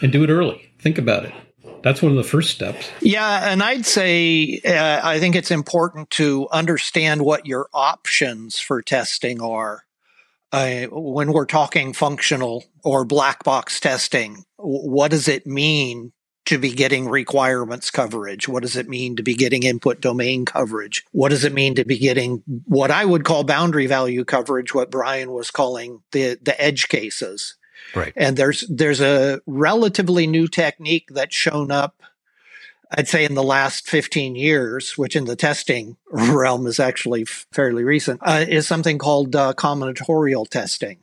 [0.03, 0.69] and do it early.
[0.79, 1.33] Think about it.
[1.81, 2.89] That's one of the first steps.
[3.01, 8.81] Yeah, and I'd say uh, I think it's important to understand what your options for
[8.81, 9.83] testing are.
[10.51, 16.13] Uh, when we're talking functional or black box testing, what does it mean
[16.45, 18.47] to be getting requirements coverage?
[18.47, 21.03] What does it mean to be getting input domain coverage?
[21.11, 24.91] What does it mean to be getting what I would call boundary value coverage, what
[24.91, 27.55] Brian was calling the, the edge cases?
[27.95, 28.13] Right.
[28.15, 32.01] And there's there's a relatively new technique that's shown up
[32.95, 37.83] I'd say in the last 15 years, which in the testing realm is actually fairly
[37.83, 40.99] recent, uh, is something called uh, combinatorial testing.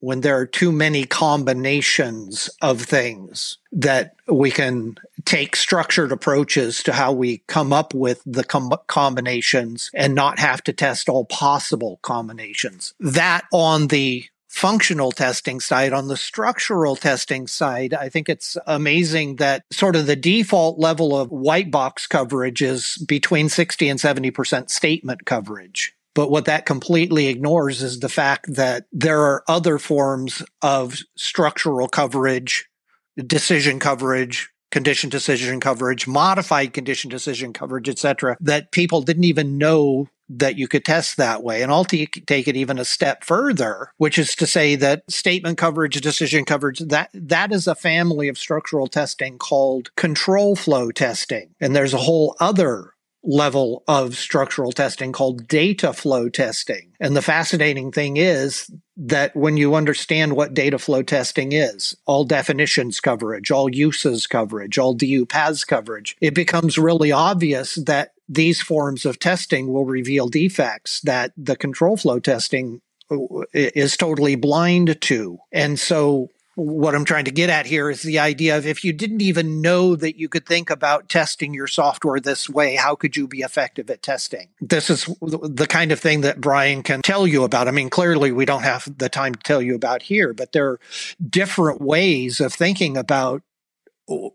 [0.00, 6.92] When there are too many combinations of things that we can take structured approaches to
[6.92, 11.98] how we come up with the com- combinations and not have to test all possible
[12.02, 12.94] combinations.
[13.00, 14.24] That on the
[14.58, 15.92] functional testing side.
[15.92, 21.16] On the structural testing side, I think it's amazing that sort of the default level
[21.16, 25.94] of white box coverage is between 60 and 70% statement coverage.
[26.14, 31.86] But what that completely ignores is the fact that there are other forms of structural
[31.86, 32.68] coverage,
[33.16, 39.58] decision coverage, condition decision coverage, modified condition decision coverage, et cetera, that people didn't even
[39.58, 41.62] know that you could test that way.
[41.62, 45.56] And I'll t- take it even a step further, which is to say that statement
[45.56, 51.54] coverage, decision coverage, that, that is a family of structural testing called control flow testing.
[51.60, 52.92] And there's a whole other
[53.24, 56.92] level of structural testing called data flow testing.
[57.00, 62.24] And the fascinating thing is that when you understand what data flow testing is, all
[62.24, 68.60] definitions coverage, all uses coverage, all DU paths coverage, it becomes really obvious that these
[68.60, 73.16] forms of testing will reveal defects that the control flow testing uh,
[73.52, 75.38] is totally blind to.
[75.50, 78.92] And so what I'm trying to get at here is the idea of if you
[78.92, 83.16] didn't even know that you could think about testing your software this way, how could
[83.16, 84.48] you be effective at testing?
[84.60, 87.68] This is the kind of thing that Brian can tell you about.
[87.68, 90.66] I mean, clearly we don't have the time to tell you about here, but there
[90.66, 90.80] are
[91.24, 93.42] different ways of thinking about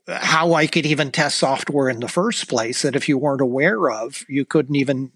[0.07, 3.91] how I could even test software in the first place that if you weren't aware
[3.91, 5.11] of, you couldn't even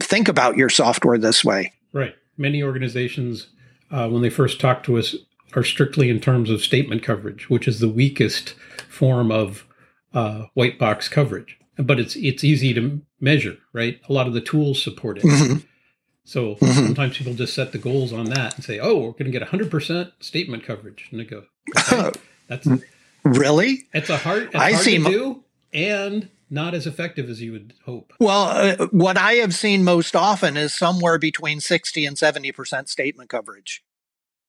[0.00, 1.72] think about your software this way.
[1.92, 2.14] Right.
[2.38, 3.48] Many organizations,
[3.90, 5.14] uh, when they first talk to us,
[5.56, 8.50] are strictly in terms of statement coverage, which is the weakest
[8.88, 9.66] form of
[10.14, 11.58] uh, white box coverage.
[11.78, 14.00] But it's it's easy to measure, right?
[14.08, 15.24] A lot of the tools support it.
[15.24, 15.58] Mm-hmm.
[16.24, 16.72] So mm-hmm.
[16.72, 19.42] sometimes people just set the goals on that and say, "Oh, we're going to get
[19.42, 21.44] 100% statement coverage," and they go,
[21.78, 22.10] okay,
[22.48, 22.66] "That's
[23.24, 27.42] really it's a hard, it's I hard see to do, and not as effective as
[27.42, 32.06] you would hope." Well, uh, what I have seen most often is somewhere between 60
[32.06, 33.84] and 70% statement coverage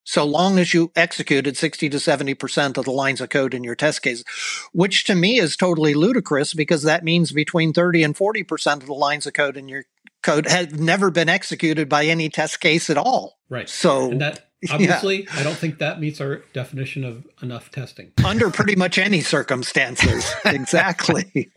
[0.07, 3.75] so long as you executed 60 to 70% of the lines of code in your
[3.75, 4.23] test case,
[4.71, 8.93] which to me is totally ludicrous because that means between 30 and 40% of the
[8.93, 9.83] lines of code in your
[10.27, 13.39] code have never been executed by any test case at all.
[13.49, 13.69] Right.
[13.69, 15.29] So and that Obviously, yeah.
[15.33, 18.11] I don't think that meets our definition of enough testing.
[18.25, 20.33] Under pretty much any circumstances.
[20.45, 21.51] exactly.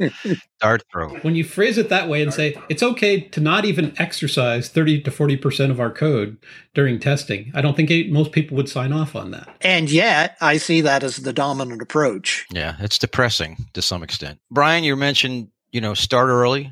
[0.60, 1.08] Dart throw.
[1.20, 5.00] When you phrase it that way and say it's okay to not even exercise 30
[5.02, 6.36] to 40% of our code
[6.74, 9.48] during testing, I don't think most people would sign off on that.
[9.62, 12.46] And yet, I see that as the dominant approach.
[12.52, 14.40] Yeah, it's depressing to some extent.
[14.50, 16.70] Brian, you mentioned, you know, start early,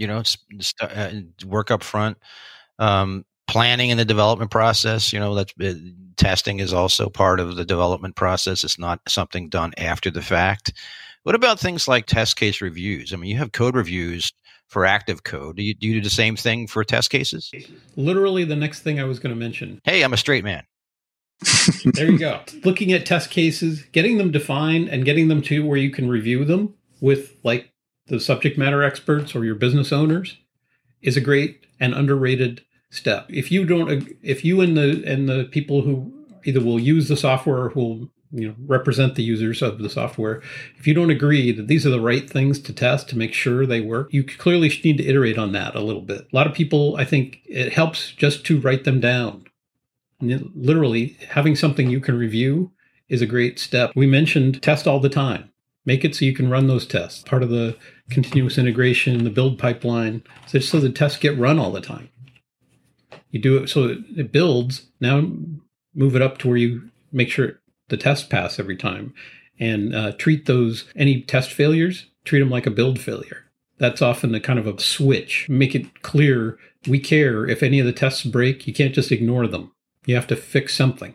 [0.00, 0.22] You know,
[0.80, 1.10] uh,
[1.46, 2.18] work up front.
[2.78, 5.12] Um, planning in the development process.
[5.12, 5.74] You know, that's uh,
[6.16, 8.64] testing is also part of the development process.
[8.64, 10.72] It's not something done after the fact.
[11.24, 13.12] What about things like test case reviews?
[13.12, 14.32] I mean, you have code reviews
[14.68, 15.56] for active code.
[15.56, 17.50] Do you, do you do the same thing for test cases?
[17.96, 19.80] Literally, the next thing I was going to mention.
[19.84, 20.62] Hey, I'm a straight man.
[21.84, 22.40] there you go.
[22.64, 26.44] Looking at test cases, getting them defined, and getting them to where you can review
[26.44, 27.69] them with like
[28.10, 30.36] the subject matter experts or your business owners
[31.00, 33.26] is a great and underrated step.
[33.30, 36.12] If you don't, if you and the and the people who
[36.44, 39.88] either will use the software or who will you know represent the users of the
[39.88, 40.42] software,
[40.76, 43.64] if you don't agree that these are the right things to test to make sure
[43.64, 46.26] they work, you clearly need to iterate on that a little bit.
[46.32, 49.44] A lot of people, I think, it helps just to write them down.
[50.20, 52.72] Literally, having something you can review
[53.08, 53.92] is a great step.
[53.94, 55.50] We mentioned test all the time.
[55.86, 57.22] Make it so you can run those tests.
[57.22, 57.76] Part of the
[58.10, 62.08] continuous integration, the build pipeline, so, so the tests get run all the time.
[63.30, 64.86] You do it so it builds.
[65.00, 65.22] Now
[65.94, 69.14] move it up to where you make sure the tests pass every time,
[69.58, 72.06] and uh, treat those any test failures.
[72.24, 73.44] Treat them like a build failure.
[73.78, 75.48] That's often the kind of a switch.
[75.48, 78.66] Make it clear we care if any of the tests break.
[78.66, 79.72] You can't just ignore them.
[80.04, 81.14] You have to fix something.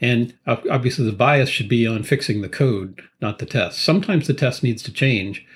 [0.00, 3.80] And obviously, the bias should be on fixing the code, not the test.
[3.80, 5.46] Sometimes the test needs to change,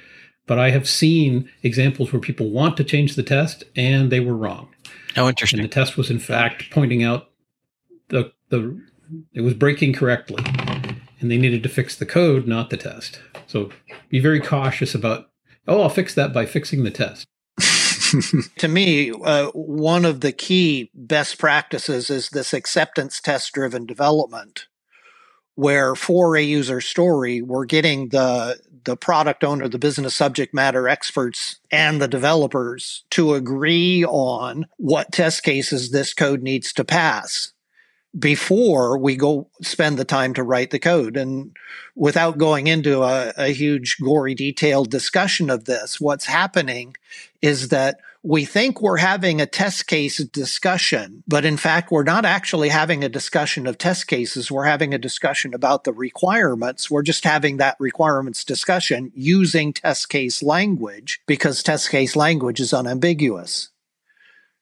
[0.49, 4.37] but I have seen examples where people want to change the test and they were
[4.37, 4.69] wrong.
[5.17, 5.61] Oh, interesting.
[5.61, 7.29] And the test was in fact pointing out
[8.09, 8.81] the the
[9.33, 10.43] it was breaking correctly,
[11.21, 13.21] and they needed to fix the code, not the test.
[13.47, 13.71] So
[14.09, 15.31] be very cautious about.
[15.67, 17.27] Oh, I'll fix that by fixing the test.
[18.59, 24.67] to me, uh, one of the key best practices is this acceptance test driven development,
[25.57, 28.59] where for a user story, we're getting the
[28.89, 35.13] the product owner, the business subject matter experts, and the developers to agree on what
[35.13, 37.53] test cases this code needs to pass
[38.19, 41.19] before we go spend the time to write the code.
[41.19, 41.55] And
[41.95, 46.97] without going into a, a, huge, gory, detailed discussion of this, what's happening
[47.43, 52.25] is that we think we're having a test case discussion, but in fact, we're not
[52.25, 54.51] actually having a discussion of test cases.
[54.51, 56.91] We're having a discussion about the requirements.
[56.91, 62.73] We're just having that requirements discussion using test case language because test case language is
[62.73, 63.69] unambiguous.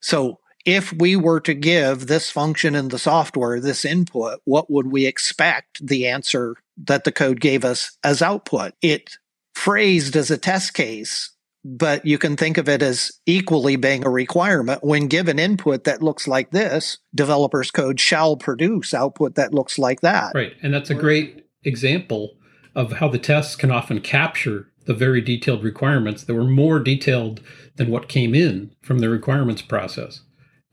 [0.01, 4.88] So if we were to give this function in the software this input, what would
[4.88, 8.75] we expect the answer that the code gave us as output?
[8.83, 9.16] It
[9.55, 11.31] phrased as a test case
[11.66, 14.85] but you can think of it as equally being a requirement.
[14.85, 20.00] When given input that looks like this, developers code shall produce output that looks like
[20.02, 20.33] that.
[20.35, 20.55] Right.
[20.62, 22.37] And that's a great example
[22.74, 27.40] of how the tests can often capture the very detailed requirements that were more detailed
[27.76, 30.20] than what came in from the requirements process.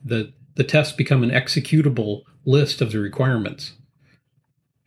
[0.04, 3.74] The the tests become an executable list of the requirements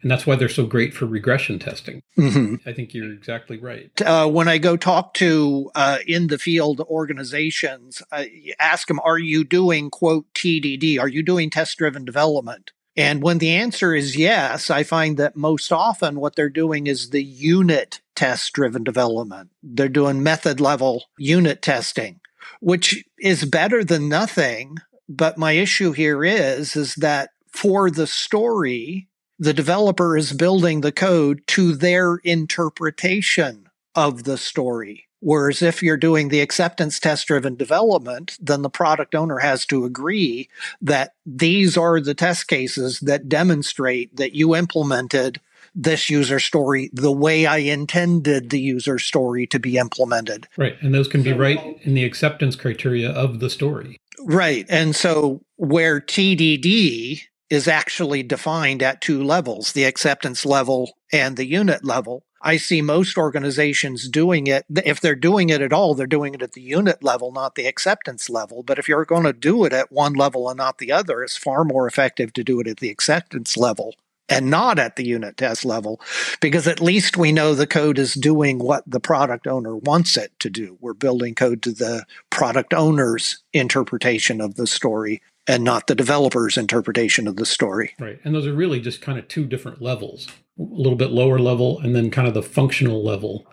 [0.06, 2.00] and that's why they're so great for regression testing.
[2.16, 2.68] Mm-hmm.
[2.68, 3.90] I think you're exactly right.
[4.00, 9.18] Uh, when I go talk to uh, in the field organizations, I ask them, "Are
[9.18, 11.00] you doing quote TDD?
[11.00, 15.34] Are you doing test driven development?" And when the answer is yes, I find that
[15.34, 19.50] most often what they're doing is the unit test driven development.
[19.60, 22.20] They're doing method level unit testing,
[22.60, 24.76] which is better than nothing.
[25.08, 30.92] But my issue here is, is that for the story, the developer is building the
[30.92, 35.04] code to their interpretation of the story.
[35.20, 39.84] Whereas if you're doing the acceptance test driven development, then the product owner has to
[39.84, 40.48] agree
[40.80, 45.40] that these are the test cases that demonstrate that you implemented
[45.74, 50.48] this user story the way I intended the user story to be implemented.
[50.56, 50.76] Right.
[50.80, 53.98] And those can be right in the acceptance criteria of the story.
[54.20, 54.64] Right.
[54.68, 61.46] And so where TDD is actually defined at two levels the acceptance level and the
[61.46, 62.24] unit level.
[62.42, 64.66] I see most organizations doing it.
[64.84, 67.66] If they're doing it at all, they're doing it at the unit level, not the
[67.66, 68.62] acceptance level.
[68.62, 71.36] But if you're going to do it at one level and not the other, it's
[71.36, 73.94] far more effective to do it at the acceptance level
[74.28, 76.00] and not at the unit test level
[76.40, 80.32] because at least we know the code is doing what the product owner wants it
[80.40, 80.76] to do.
[80.80, 86.56] We're building code to the product owner's interpretation of the story and not the developer's
[86.56, 87.94] interpretation of the story.
[87.98, 88.18] Right.
[88.24, 90.28] And those are really just kind of two different levels.
[90.58, 93.46] A little bit lower level and then kind of the functional level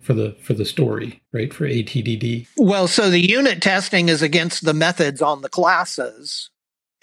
[0.00, 1.52] for the for the story, right?
[1.52, 2.48] For ATDD.
[2.56, 6.50] Well, so the unit testing is against the methods on the classes.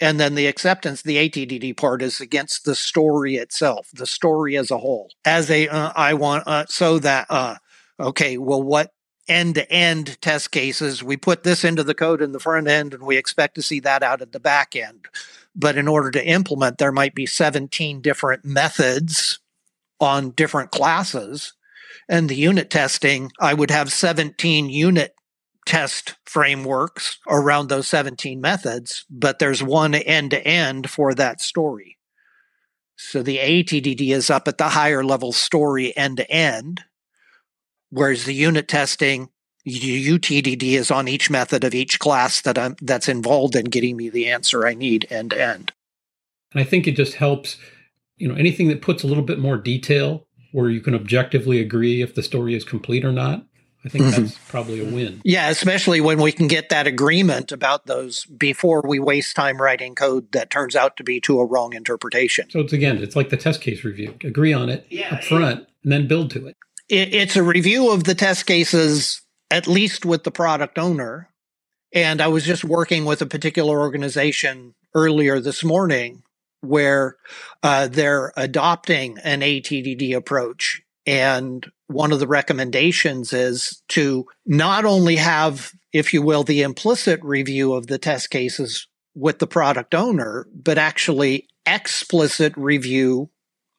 [0.00, 4.70] And then the acceptance, the ATDD part is against the story itself, the story as
[4.70, 5.08] a whole.
[5.24, 7.56] As a, uh, I want, uh, so that, uh,
[8.00, 8.90] okay, well, what
[9.28, 11.02] end to end test cases.
[11.02, 13.80] We put this into the code in the front end and we expect to see
[13.80, 15.06] that out at the back end.
[15.56, 19.38] But in order to implement, there might be 17 different methods
[20.00, 21.54] on different classes.
[22.08, 25.14] And the unit testing, I would have 17 unit
[25.64, 31.96] test frameworks around those 17 methods, but there's one end to end for that story.
[32.96, 36.84] So the ATDD is up at the higher level story end to end,
[37.94, 39.30] whereas the unit testing
[39.66, 44.10] UTDD is on each method of each class that I'm that's involved in getting me
[44.10, 45.72] the answer I need end to end.
[46.52, 47.56] And I think it just helps,
[48.16, 52.02] you know, anything that puts a little bit more detail where you can objectively agree
[52.02, 53.46] if the story is complete or not.
[53.86, 54.22] I think mm-hmm.
[54.22, 55.20] that's probably a win.
[55.24, 59.94] Yeah, especially when we can get that agreement about those before we waste time writing
[59.94, 62.48] code that turns out to be to a wrong interpretation.
[62.50, 64.14] So it's again, it's like the test case review.
[64.24, 66.56] Agree on it yeah, up front it, and then build to it.
[66.88, 67.14] It.
[67.14, 71.30] It's a review of the test cases, at least with the product owner.
[71.92, 76.22] And I was just working with a particular organization earlier this morning
[76.60, 77.16] where
[77.62, 85.16] uh, they're adopting an ATDD approach and one of the recommendations is to not only
[85.16, 90.48] have, if you will, the implicit review of the test cases with the product owner,
[90.54, 93.30] but actually explicit review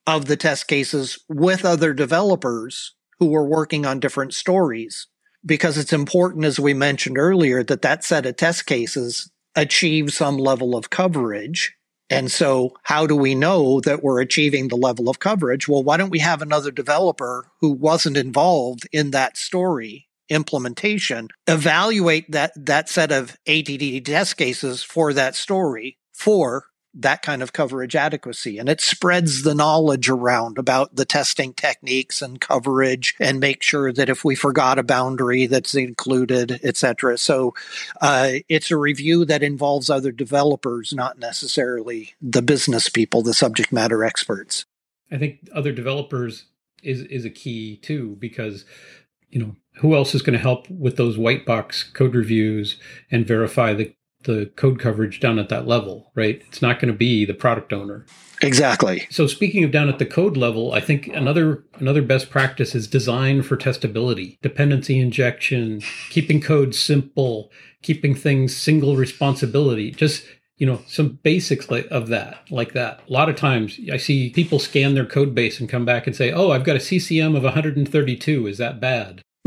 [0.07, 5.07] of the test cases with other developers who were working on different stories.
[5.45, 10.37] Because it's important, as we mentioned earlier, that that set of test cases achieve some
[10.37, 11.75] level of coverage
[12.09, 15.67] and so, how do we know that we're achieving the level of coverage?
[15.67, 22.31] Well, why don't we have another developer who wasn't involved in that story implementation evaluate
[22.31, 26.65] that, that set of ATD test cases for that story for
[26.95, 28.57] that kind of coverage adequacy.
[28.57, 33.91] And it spreads the knowledge around about the testing techniques and coverage and make sure
[33.91, 37.17] that if we forgot a boundary that's included, et cetera.
[37.17, 37.53] So
[38.01, 43.71] uh, it's a review that involves other developers, not necessarily the business people, the subject
[43.71, 44.65] matter experts.
[45.11, 46.45] I think other developers
[46.83, 48.65] is is a key too because
[49.29, 52.77] you know who else is going to help with those white box code reviews
[53.11, 53.93] and verify the
[54.25, 56.41] the code coverage down at that level, right?
[56.47, 58.05] It's not going to be the product owner.
[58.41, 59.07] Exactly.
[59.09, 62.87] So speaking of down at the code level, I think another another best practice is
[62.87, 67.51] design for testability, dependency injection, keeping code simple,
[67.81, 69.91] keeping things single responsibility.
[69.91, 70.25] Just
[70.57, 74.29] you know some basics like, of that like that a lot of times i see
[74.29, 77.35] people scan their code base and come back and say oh i've got a ccm
[77.35, 79.21] of 132 is that bad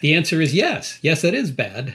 [0.00, 1.94] the answer is yes yes it is bad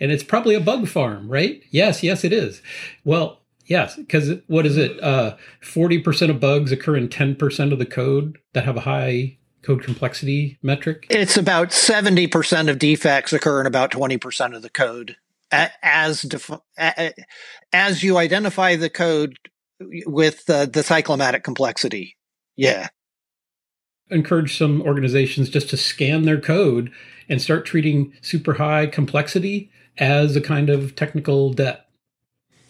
[0.00, 1.62] and it's probably a bug farm, right?
[1.70, 2.62] Yes, yes, it is.
[3.04, 5.02] Well, yes, because what is it?
[5.02, 9.82] Uh, 40% of bugs occur in 10% of the code that have a high code
[9.82, 11.06] complexity metric?
[11.10, 15.16] It's about 70% of defects occur in about 20% of the code.
[15.50, 16.58] As defi-
[17.72, 19.38] as you identify the code
[20.06, 22.16] with the, the cyclomatic complexity.
[22.56, 22.88] Yeah.
[24.10, 26.90] Encourage some organizations just to scan their code
[27.28, 31.88] and start treating super high complexity as a kind of technical debt.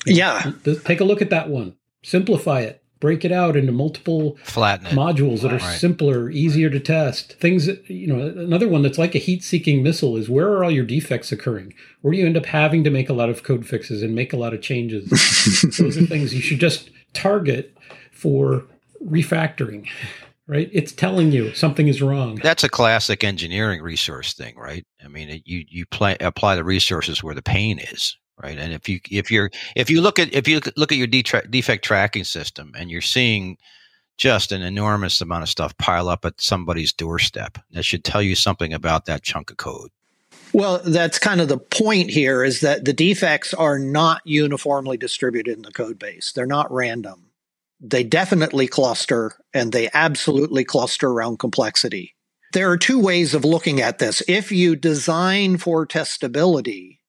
[0.06, 0.52] Yeah.
[0.84, 1.76] Take a look at that one.
[2.02, 2.82] Simplify it.
[3.00, 4.92] Break it out into multiple Flatten it.
[4.92, 5.78] modules that are right.
[5.78, 7.34] simpler, easier to test.
[7.34, 10.64] Things that, you know, another one that's like a heat seeking missile is where are
[10.64, 11.74] all your defects occurring?
[12.00, 14.32] Where do you end up having to make a lot of code fixes and make
[14.32, 15.10] a lot of changes?
[15.78, 17.76] Those are things you should just target
[18.10, 18.64] for
[19.04, 19.86] refactoring
[20.46, 20.68] right?
[20.72, 22.36] It's telling you something is wrong.
[22.36, 24.86] That's a classic engineering resource thing, right?
[25.04, 28.58] I mean, you you play, apply the resources where the pain is, right?
[28.58, 31.84] And if you if you're if you look at if you look at your defect
[31.84, 33.56] tracking system and you're seeing
[34.16, 38.34] just an enormous amount of stuff pile up at somebody's doorstep, that should tell you
[38.34, 39.90] something about that chunk of code.
[40.52, 45.56] Well, that's kind of the point here is that the defects are not uniformly distributed
[45.56, 46.30] in the code base.
[46.30, 47.23] They're not random
[47.86, 52.14] they definitely cluster and they absolutely cluster around complexity.
[52.54, 54.22] There are two ways of looking at this.
[54.26, 57.00] If you design for testability,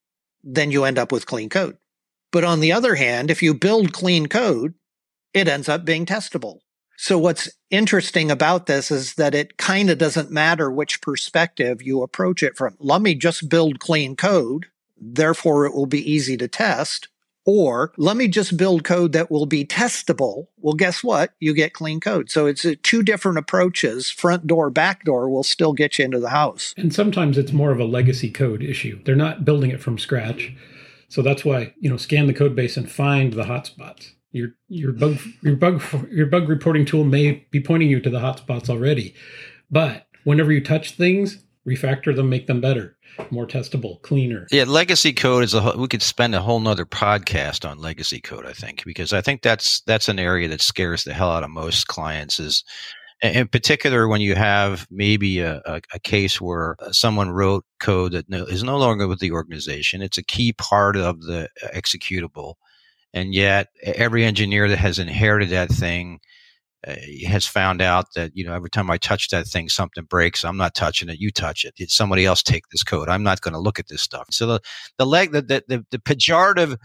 [0.44, 1.78] then you end up with clean code.
[2.32, 4.74] But on the other hand, if you build clean code,
[5.34, 6.60] it ends up being testable.
[6.98, 12.02] So what's interesting about this is that it kind of doesn't matter which perspective you
[12.02, 12.76] approach it from.
[12.80, 14.66] Let me just build clean code.
[14.98, 17.08] Therefore, it will be easy to test.
[17.46, 20.48] Or let me just build code that will be testable.
[20.58, 21.34] Well, guess what?
[21.40, 22.32] You get clean code.
[22.32, 24.10] So it's uh, two different approaches.
[24.10, 26.74] Front door, back door will still get you into the house.
[26.76, 29.00] And sometimes it's more of a legacy code issue.
[29.06, 30.54] They're not building it from scratch.
[31.08, 34.12] So that's why, you know, scan the code base and find the hotspots.
[34.32, 35.82] Your your bug your bug
[36.12, 39.16] your bug reporting tool may be pointing you to the hotspots already.
[39.72, 42.95] But whenever you touch things, refactor them, make them better,
[43.32, 44.48] more testable, cleaner.
[44.52, 48.46] Yeah, legacy code is a we could spend a whole nother podcast on legacy code,
[48.46, 51.50] I think, because I think that's that's an area that scares the hell out of
[51.50, 52.64] most clients is
[53.22, 58.30] in particular when you have maybe a, a, a, case where someone wrote code that
[58.30, 62.56] no, is no longer with the organization it's a key part of the executable
[63.14, 66.20] and yet every engineer that has inherited that thing uh,
[66.88, 66.96] Uh,
[67.28, 70.46] has found out that you know every time I touch that thing, something breaks.
[70.46, 71.20] I'm not touching it.
[71.20, 71.74] You touch it.
[71.90, 73.10] Somebody else take this code?
[73.10, 74.28] I'm not going to look at this stuff.
[74.30, 74.60] So the
[74.98, 76.78] the leg the the, the, the pejorative.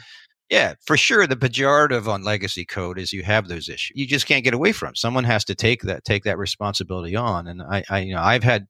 [0.48, 1.28] Yeah, for sure.
[1.28, 3.92] The pejorative on legacy code is you have those issues.
[3.94, 4.96] You just can't get away from.
[4.96, 7.46] Someone has to take that take that responsibility on.
[7.46, 8.66] And I, I you know, I've had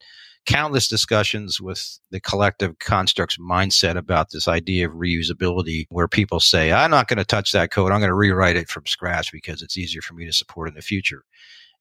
[0.46, 6.72] countless discussions with the collective Construx mindset about this idea of reusability, where people say,
[6.72, 7.92] I'm not going to touch that code.
[7.92, 10.74] I'm going to rewrite it from scratch because it's easier for me to support in
[10.74, 11.24] the future.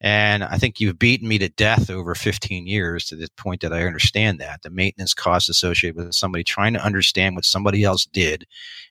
[0.01, 3.73] And I think you've beaten me to death over 15 years to the point that
[3.73, 8.05] I understand that the maintenance costs associated with somebody trying to understand what somebody else
[8.05, 8.45] did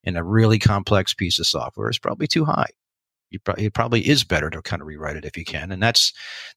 [0.04, 2.68] in a really complex piece of software is probably too high
[3.30, 5.70] it probably is better to kind of rewrite it if you can.
[5.70, 6.12] And that's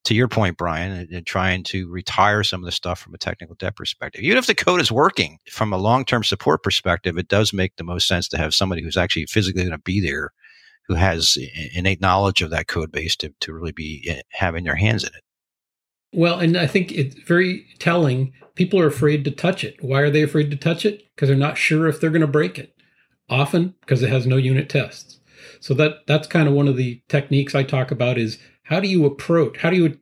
[0.05, 3.55] to your point, Brian, and, trying to retire some of the stuff from a technical
[3.55, 4.23] debt perspective.
[4.23, 7.75] Even if the code is working from a long term support perspective, it does make
[7.75, 10.31] the most sense to have somebody who's actually physically going to be there
[10.87, 11.37] who has
[11.73, 15.09] innate knowledge of that code base to, to really be eh, having their hands in
[15.09, 15.23] it.
[16.13, 18.33] Well, and I think it's very telling.
[18.55, 19.81] People are afraid to touch it.
[19.81, 21.03] Why are they afraid to touch it?
[21.15, 22.75] Because they're not sure if they're going to break it.
[23.29, 25.20] Often because it has no unit tests.
[25.61, 28.89] So that that's kind of one of the techniques I talk about is how do
[28.89, 29.97] you approach, how do you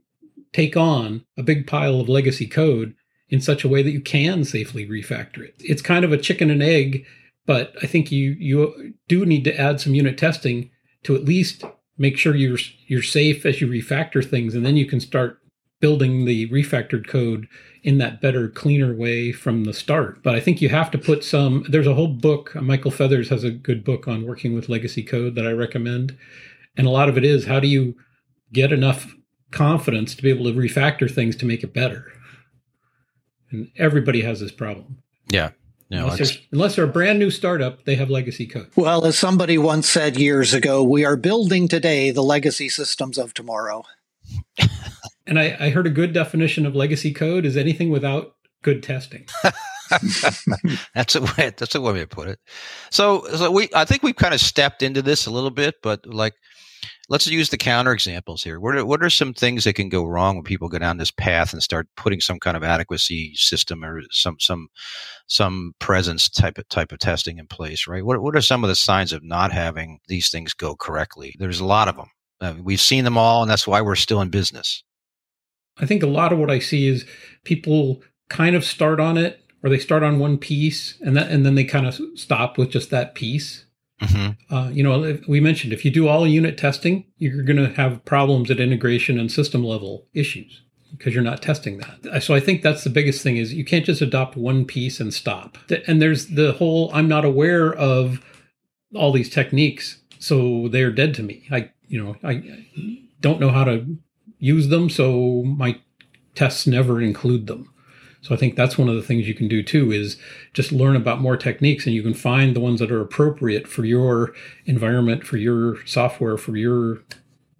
[0.54, 2.96] take on a big pile of legacy code
[3.30, 5.56] in such a way that you can safely refactor it.
[5.60, 7.06] It's kind of a chicken and egg,
[7.46, 10.72] but I think you you do need to add some unit testing
[11.04, 11.64] to at least
[11.98, 12.58] make sure you're
[12.88, 15.40] you're safe as you refactor things and then you can start
[15.80, 17.48] building the refactored code
[17.84, 20.22] in that better, cleaner way from the start.
[20.24, 23.44] But I think you have to put some, there's a whole book, Michael Feathers has
[23.44, 26.18] a good book on working with legacy code that I recommend.
[26.78, 27.96] And a lot of it is how do you
[28.52, 29.16] get enough
[29.52, 32.12] confidence to be able to refactor things to make it better?
[33.52, 35.02] And everybody has this problem.
[35.30, 35.52] Yeah.
[35.92, 38.70] No, unless, unless, they're a brand new startup, they have legacy code.
[38.76, 43.34] Well, as somebody once said years ago, we are building today the legacy systems of
[43.34, 43.84] tomorrow.
[45.30, 49.28] And I, I heard a good definition of legacy code is anything without good testing.
[50.96, 51.52] that's a way.
[51.56, 52.40] That's a way to put it.
[52.92, 53.70] So, so we.
[53.74, 56.34] I think we've kind of stepped into this a little bit, but like,
[57.10, 58.60] let's use the counter examples here.
[58.60, 61.12] What are, what are some things that can go wrong when people go down this
[61.12, 64.68] path and start putting some kind of adequacy system or some some
[65.28, 67.88] some presence type of type of testing in place?
[67.88, 68.06] Right.
[68.06, 71.36] What what are some of the signs of not having these things go correctly?
[71.40, 72.12] There's a lot of them.
[72.42, 74.84] Uh, we've seen them all, and that's why we're still in business.
[75.80, 77.06] I think a lot of what I see is
[77.44, 81.46] people kind of start on it or they start on one piece and that and
[81.46, 83.66] then they kind of stop with just that piece.
[84.02, 84.54] Mm-hmm.
[84.54, 88.06] Uh, you know, we mentioned if you do all unit testing, you're going to have
[88.06, 90.62] problems at integration and system level issues
[90.98, 92.24] because you're not testing that.
[92.24, 95.14] So I think that's the biggest thing is you can't just adopt one piece and
[95.14, 95.58] stop.
[95.88, 98.24] And there's the whole I'm not aware of
[98.96, 101.48] all these techniques, so they're dead to me.
[101.52, 102.66] I you know I
[103.22, 103.86] don't know how to
[104.40, 105.80] use them, so my
[106.36, 107.72] tests never include them.
[108.22, 110.18] So I think that's one of the things you can do too is
[110.54, 113.86] just learn about more techniques and you can find the ones that are appropriate for
[113.86, 114.34] your
[114.66, 117.02] environment, for your software, for your,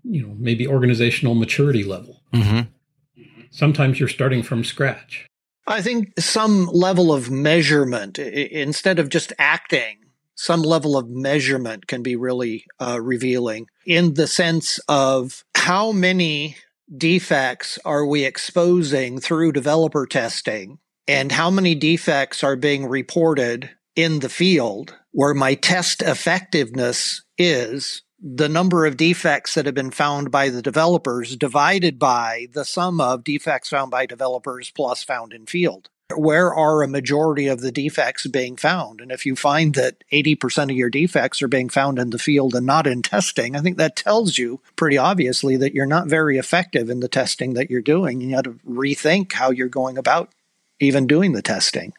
[0.04, 2.22] you know, maybe organizational maturity level.
[2.34, 3.24] Mm-hmm.
[3.52, 5.26] Sometimes you're starting from scratch.
[5.66, 9.98] I think some level of measurement instead of just acting
[10.36, 16.56] some level of measurement can be really uh, revealing in the sense of how many
[16.96, 20.80] defects are we exposing through developer testing?
[21.08, 28.04] And how many defects are being reported in the field where my test effectiveness is
[28.22, 33.00] the number of defects that have been found by the developers divided by the sum
[33.00, 37.72] of defects found by developers plus found in field where are a majority of the
[37.72, 39.02] defects being found?
[39.02, 42.56] And if you find that 80% of your defects are being found in the field
[42.56, 46.38] and not in testing, I think that tells you pretty obviously that you're not very
[46.38, 48.22] effective in the testing that you're doing.
[48.22, 50.34] You have to rethink how you're going about
[50.80, 51.94] even doing the testing.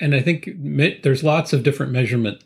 [0.00, 0.48] And I think
[1.02, 2.44] there's lots of different measurements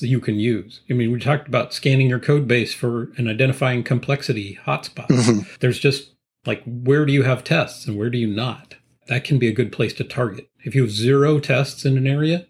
[0.00, 0.80] that you can use.
[0.90, 5.08] I mean, we talked about scanning your code base for and identifying complexity hotspots.
[5.08, 5.54] Mm-hmm.
[5.60, 6.12] There's just
[6.44, 8.74] like, where do you have tests and where do you not?
[9.08, 10.48] That can be a good place to target.
[10.64, 12.46] If you have zero tests in an area,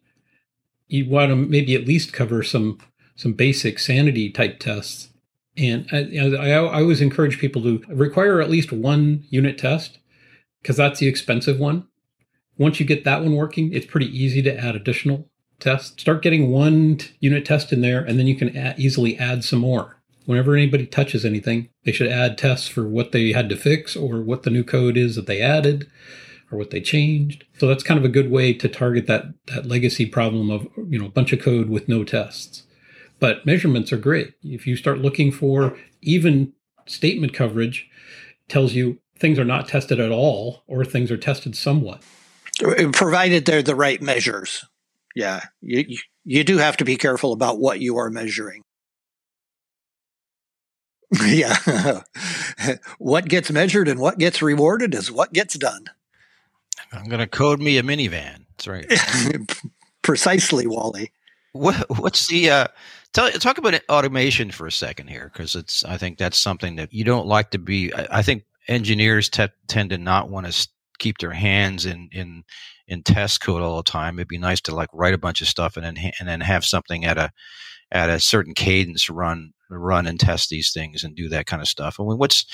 [0.88, 2.78] you want to maybe at least cover some
[3.14, 5.08] some basic sanity type tests.
[5.56, 9.98] And uh, I, I, I always encourage people to require at least one unit test
[10.60, 11.86] because that's the expensive one.
[12.58, 15.28] Once you get that one working, it's pretty easy to add additional
[15.60, 16.00] tests.
[16.00, 19.60] Start getting one unit test in there, and then you can add, easily add some
[19.60, 19.96] more.
[20.24, 24.20] Whenever anybody touches anything, they should add tests for what they had to fix or
[24.20, 25.86] what the new code is that they added
[26.50, 27.44] or what they changed.
[27.58, 30.98] So that's kind of a good way to target that that legacy problem of you
[30.98, 32.64] know a bunch of code with no tests.
[33.18, 34.34] But measurements are great.
[34.42, 36.52] If you start looking for even
[36.86, 37.88] statement coverage,
[38.48, 42.02] tells you things are not tested at all or things are tested somewhat.
[42.92, 44.64] Provided they're the right measures.
[45.14, 48.62] Yeah, you you do have to be careful about what you are measuring.
[51.24, 52.02] yeah.
[52.98, 55.86] what gets measured and what gets rewarded is what gets done.
[56.92, 58.44] I'm going to code me a minivan.
[58.50, 58.86] That's right.
[60.02, 61.12] Precisely, Wally.
[61.52, 62.66] What, what's the uh,
[63.12, 66.92] tell, talk about automation for a second here because it's I think that's something that
[66.92, 67.92] you don't like to be.
[67.92, 70.68] I, I think engineers te- tend to not want to
[70.98, 72.44] keep their hands in in
[72.86, 74.18] in test code all the time.
[74.18, 76.64] It'd be nice to like write a bunch of stuff and then and then have
[76.64, 77.32] something at a
[77.90, 81.68] at a certain cadence run run and test these things and do that kind of
[81.68, 81.98] stuff.
[81.98, 82.46] I mean, what's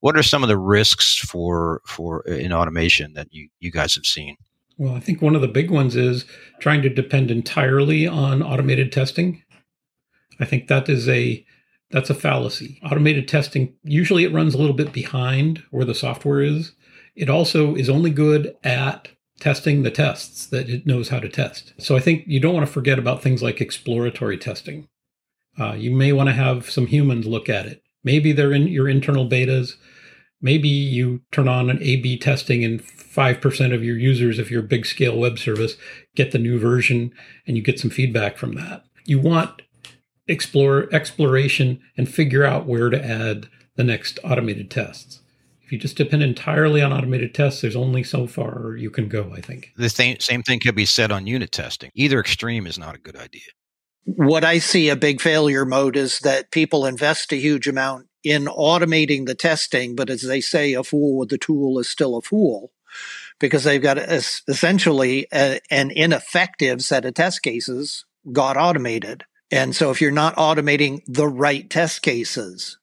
[0.00, 3.94] what are some of the risks for for uh, in automation that you you guys
[3.94, 4.36] have seen?
[4.78, 6.24] Well, I think one of the big ones is
[6.60, 9.42] trying to depend entirely on automated testing.
[10.38, 11.44] I think that is a
[11.90, 12.80] that's a fallacy.
[12.84, 16.72] Automated testing usually it runs a little bit behind where the software is.
[17.16, 19.08] It also is only good at
[19.40, 21.72] testing the tests that it knows how to test.
[21.78, 24.86] So I think you don't want to forget about things like exploratory testing.
[25.60, 27.82] Uh, you may want to have some humans look at it.
[28.02, 29.74] Maybe they're in your internal betas.
[30.40, 34.64] Maybe you turn on an A B testing and 5% of your users, if you're
[34.64, 35.76] a big scale web service,
[36.16, 37.12] get the new version
[37.46, 38.84] and you get some feedback from that.
[39.04, 39.62] You want
[40.26, 45.20] explore exploration and figure out where to add the next automated tests.
[45.62, 49.32] If you just depend entirely on automated tests, there's only so far you can go,
[49.36, 49.72] I think.
[49.76, 51.90] The same, same thing could be said on unit testing.
[51.94, 53.42] Either extreme is not a good idea
[54.04, 58.46] what I see a big failure mode is that people invest a huge amount in
[58.46, 62.22] automating the testing, but as they say, a fool with the tool is still a
[62.22, 62.72] fool
[63.38, 69.24] because they've got essentially a, an ineffective set of test cases got automated.
[69.50, 72.78] And so if you're not automating the right test cases,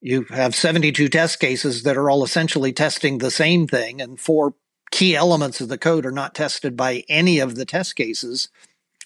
[0.00, 4.54] you have 72 test cases that are all essentially testing the same thing and four
[4.90, 8.48] key elements of the code are not tested by any of the test cases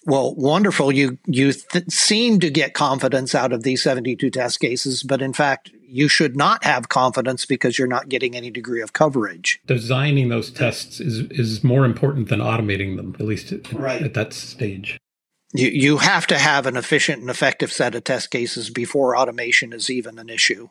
[0.05, 0.91] well, wonderful.
[0.91, 5.33] You you th- seem to get confidence out of these 72 test cases, but in
[5.33, 9.59] fact, you should not have confidence because you're not getting any degree of coverage.
[9.65, 14.01] Designing those tests is is more important than automating them, at least at, right.
[14.03, 14.99] at that stage.
[15.53, 19.73] You you have to have an efficient and effective set of test cases before automation
[19.73, 20.69] is even an issue.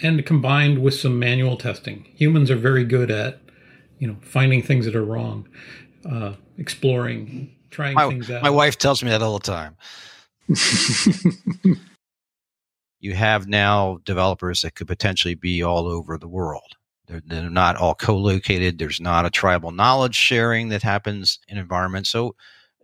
[0.00, 3.40] And combined with some manual testing, humans are very good at,
[3.98, 5.48] you know, finding things that are wrong,
[6.08, 8.42] uh, exploring trying my, things out.
[8.42, 9.76] My wife tells me that all the time.
[13.00, 16.76] you have now developers that could potentially be all over the world.
[17.06, 18.78] They're, they're, not all co-located.
[18.78, 22.10] There's not a tribal knowledge sharing that happens in environments.
[22.10, 22.34] So,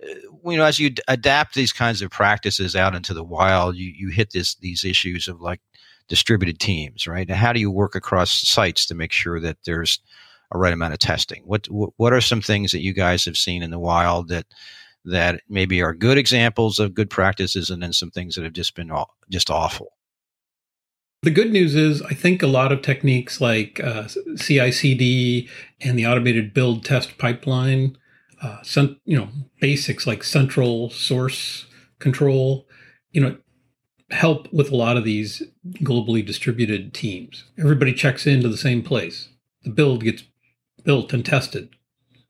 [0.02, 0.14] uh,
[0.50, 4.08] you know, as you adapt these kinds of practices out into the wild, you, you
[4.08, 5.60] hit this these issues of like
[6.08, 7.28] distributed teams, right?
[7.28, 10.00] And how do you work across sites to make sure that there's
[10.54, 11.42] a right amount of testing.
[11.44, 14.46] What what are some things that you guys have seen in the wild that
[15.04, 18.74] that maybe are good examples of good practices, and then some things that have just
[18.74, 18.90] been
[19.30, 19.92] just awful?
[21.22, 25.48] The good news is, I think a lot of techniques like uh, CI/CD
[25.80, 27.96] and the automated build test pipeline,
[28.42, 28.58] uh,
[29.04, 29.28] you know,
[29.60, 31.66] basics like central source
[31.98, 32.66] control,
[33.10, 33.36] you know,
[34.10, 35.42] help with a lot of these
[35.80, 37.44] globally distributed teams.
[37.58, 39.30] Everybody checks into the same place.
[39.62, 40.24] The build gets
[40.84, 41.70] built and tested.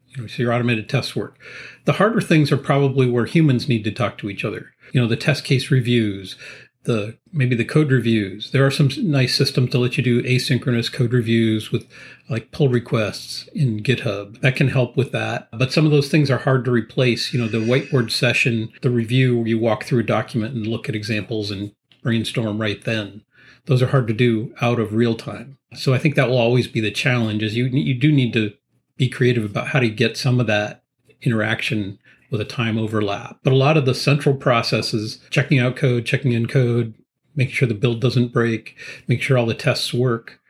[0.09, 1.39] You know, so your automated tests work.
[1.85, 4.73] The harder things are probably where humans need to talk to each other.
[4.93, 6.37] You know, the test case reviews,
[6.85, 8.53] the maybe the code reviews.
[8.53, 11.87] There are some nice systems to let you do asynchronous code reviews with
[12.29, 14.41] like pull requests in GitHub.
[14.41, 15.49] That can help with that.
[15.53, 17.33] But some of those things are hard to replace.
[17.33, 20.89] You know, the whiteboard session, the review where you walk through a document and look
[20.89, 23.23] at examples and brainstorm right then.
[23.67, 25.59] Those are hard to do out of real time.
[25.75, 28.53] So I think that will always be the challenge is you you do need to
[28.97, 30.85] be creative about how to get some of that
[31.22, 31.99] interaction
[32.31, 33.39] with a time overlap.
[33.43, 36.95] But a lot of the central processes, checking out code, checking in code,
[37.37, 38.77] making sure the build doesn't break,
[39.09, 40.41] make sure all the tests work,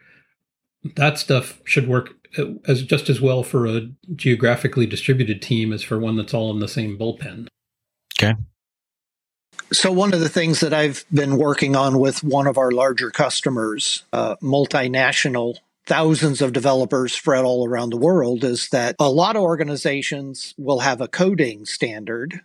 [0.96, 5.82] that stuff should work uh, as just as well for a geographically distributed team as
[5.82, 7.48] for one that's all in the same bullpen.
[8.18, 8.34] Okay.
[9.74, 13.10] So, one of the things that I've been working on with one of our larger
[13.10, 19.34] customers, a multinational thousands of developers spread all around the world is that a lot
[19.34, 22.40] of organizations will have a coding standard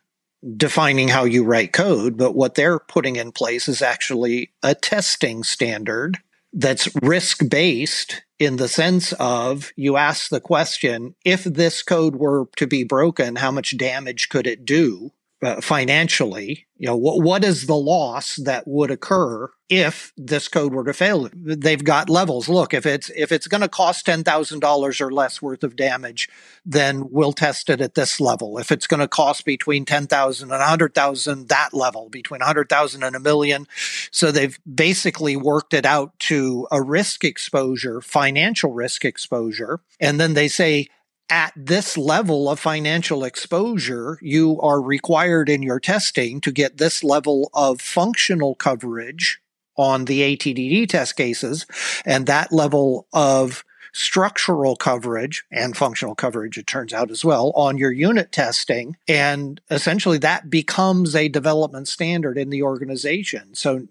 [0.57, 5.43] defining how you write code, but what they're putting in place is actually a testing
[5.43, 6.17] standard
[6.51, 12.47] that's risk based in the sense of you ask the question if this code were
[12.55, 15.11] to be broken, how much damage could it do?
[15.41, 20.73] Uh, financially, you know, what, what is the loss that would occur if this code
[20.73, 21.29] were to fail?
[21.33, 22.49] They've got levels.
[22.49, 26.27] Look, if it's, if it's going to cost $10,000 or less worth of damage,
[26.65, 28.57] then we'll test it at this level.
[28.57, 33.19] If it's going to cost between 10,000 and 100,000, that level, between 100,000 and a
[33.19, 33.65] million.
[34.11, 39.79] So they've basically worked it out to a risk exposure, financial risk exposure.
[39.99, 40.89] And then they say,
[41.29, 47.03] at this level of financial exposure, you are required in your testing to get this
[47.03, 49.39] level of functional coverage
[49.77, 51.65] on the ATDD test cases
[52.05, 53.63] and that level of
[53.93, 58.95] structural coverage and functional coverage, it turns out as well, on your unit testing.
[59.07, 63.55] And essentially that becomes a development standard in the organization.
[63.55, 63.87] So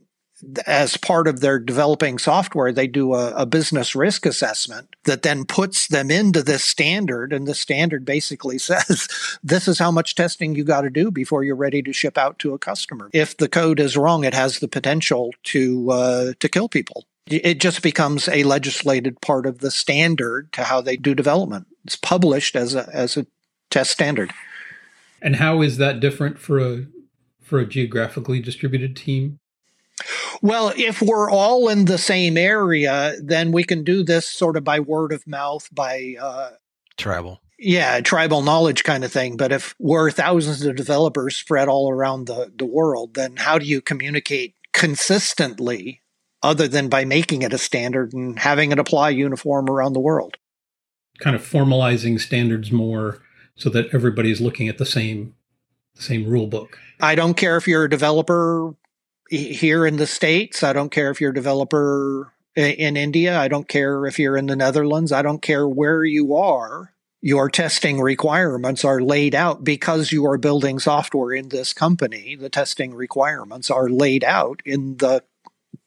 [0.67, 5.45] as part of their developing software, they do a, a, business risk assessment that then
[5.45, 7.33] puts them into this standard.
[7.33, 9.09] And the standard basically says,
[9.43, 12.39] this is how much testing you got to do before you're ready to ship out
[12.41, 13.11] to a customer.
[13.13, 17.07] If the code is wrong, it has the potential to, uh, to kill people.
[17.27, 21.67] It just becomes a legislated part of the standard to how they do development.
[21.85, 23.27] It's published as a, as a
[23.69, 24.33] test standard.
[25.21, 26.87] And how is that different for a,
[27.43, 29.41] for a geographically distributed team?
[30.43, 34.65] Well, if we're all in the same area, then we can do this sort of
[34.65, 36.51] by word of mouth, by uh,
[36.97, 37.41] tribal.
[37.59, 39.37] Yeah, tribal knowledge kind of thing.
[39.37, 43.67] But if we're thousands of developers spread all around the, the world, then how do
[43.67, 46.01] you communicate consistently
[46.41, 50.37] other than by making it a standard and having it apply uniform around the world?
[51.19, 53.21] Kind of formalizing standards more
[53.57, 55.35] so that everybody's looking at the same
[55.97, 56.79] the same rule book.
[57.01, 58.75] I don't care if you're a developer
[59.29, 60.63] here in the States.
[60.63, 63.39] I don't care if you're a developer in India.
[63.39, 65.13] I don't care if you're in the Netherlands.
[65.13, 66.93] I don't care where you are.
[67.21, 72.37] Your testing requirements are laid out because you are building software in this company.
[72.37, 75.25] The testing requirements are laid out in the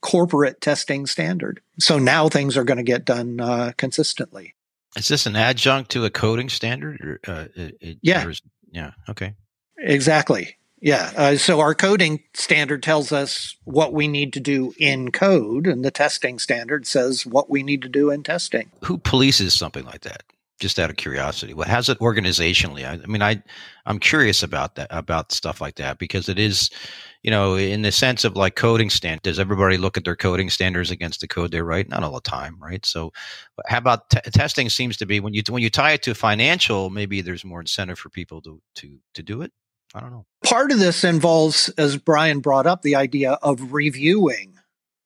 [0.01, 1.61] corporate testing standard.
[1.79, 4.55] So now things are going to get done uh, consistently.
[4.97, 6.99] Is this an adjunct to a coding standard?
[7.01, 8.27] Or, uh, it, yeah.
[8.27, 8.91] Is, yeah.
[9.07, 9.35] Okay.
[9.77, 10.57] Exactly.
[10.81, 11.11] Yeah.
[11.15, 15.85] Uh, so our coding standard tells us what we need to do in code, and
[15.85, 18.71] the testing standard says what we need to do in testing.
[18.83, 20.23] Who polices something like that?
[20.59, 22.85] Just out of curiosity, what has it organizationally?
[22.85, 23.41] I, I mean, I
[23.87, 26.69] I'm curious about that about stuff like that because it is,
[27.23, 29.23] you know, in the sense of like coding standards.
[29.23, 31.89] Does everybody look at their coding standards against the code they write?
[31.89, 32.85] Not all the time, right?
[32.85, 33.11] So,
[33.65, 34.69] how about t- testing?
[34.69, 37.97] Seems to be when you when you tie it to financial, maybe there's more incentive
[37.97, 39.51] for people to to to do it.
[39.93, 40.25] I don't know.
[40.43, 44.57] Part of this involves, as Brian brought up, the idea of reviewing.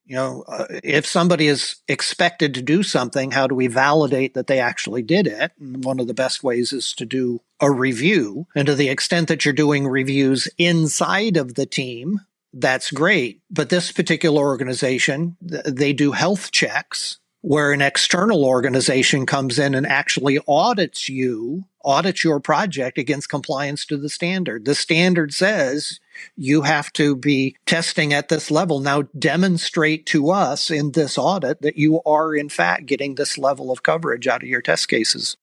[0.06, 4.46] You know, uh, if somebody is expected to do something, how do we validate that
[4.46, 5.52] they actually did it?
[5.60, 8.46] And one of the best ways is to do a review.
[8.56, 12.22] And to the extent that you're doing reviews inside of the team,
[12.54, 13.42] that's great.
[13.50, 19.86] But this particular organization, they do health checks where an external organization comes in and
[19.86, 24.66] actually audits you, audits your project against compliance to the standard.
[24.66, 26.00] The standard says
[26.36, 28.80] you have to be testing at this level.
[28.80, 33.72] Now demonstrate to us in this audit that you are in fact getting this level
[33.72, 35.38] of coverage out of your test cases.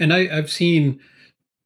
[0.00, 0.98] And I, have seen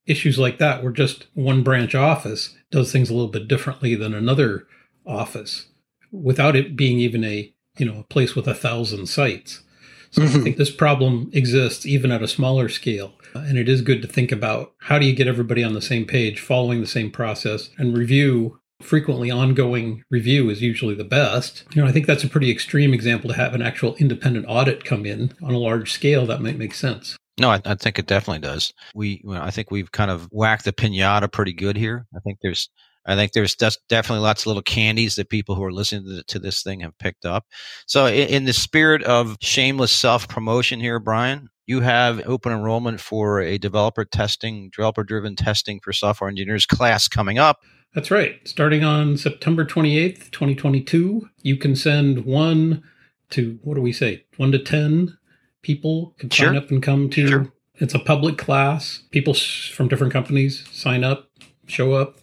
[0.04, 4.12] issues like that where just one branch office does things a little bit differently than
[4.12, 4.66] another
[5.06, 5.68] office
[6.12, 9.62] without it being even a you know a place with a thousand sites.
[10.10, 10.40] So mm-hmm.
[10.40, 13.12] I think this problem exists even at a smaller scale.
[13.32, 16.04] And it is good to think about how do you get everybody on the same
[16.04, 18.58] page, following the same process, and review.
[18.82, 21.64] Frequently ongoing review is usually the best.
[21.74, 24.84] You know, I think that's a pretty extreme example to have an actual independent audit
[24.84, 26.24] come in on a large scale.
[26.26, 27.14] That might make sense.
[27.38, 28.72] No, I, I think it definitely does.
[28.94, 32.06] We, I think we've kind of whacked the pinata pretty good here.
[32.16, 32.70] I think there's
[33.06, 36.62] I think there's definitely lots of little candies that people who are listening to, this
[36.62, 37.46] thing have picked up.
[37.86, 43.40] So, in, the spirit of shameless self promotion here, Brian, you have open enrollment for
[43.40, 47.60] a developer testing, developer driven testing for software engineers class coming up.
[47.94, 48.36] That's right.
[48.46, 52.84] Starting on September 28th, 2022, you can send one
[53.30, 55.16] to, what do we say, one to 10
[55.62, 56.48] people can sure.
[56.48, 57.28] sign up and come to.
[57.28, 57.52] Sure.
[57.76, 59.02] It's a public class.
[59.10, 61.30] People from different companies sign up,
[61.66, 62.19] show up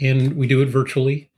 [0.00, 1.30] and we do it virtually.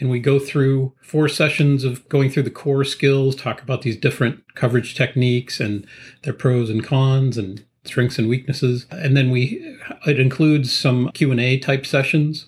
[0.00, 3.96] and we go through four sessions of going through the core skills, talk about these
[3.96, 5.86] different coverage techniques and
[6.22, 8.86] their pros and cons and strengths and weaknesses.
[8.90, 12.46] And then we it includes some Q&A type sessions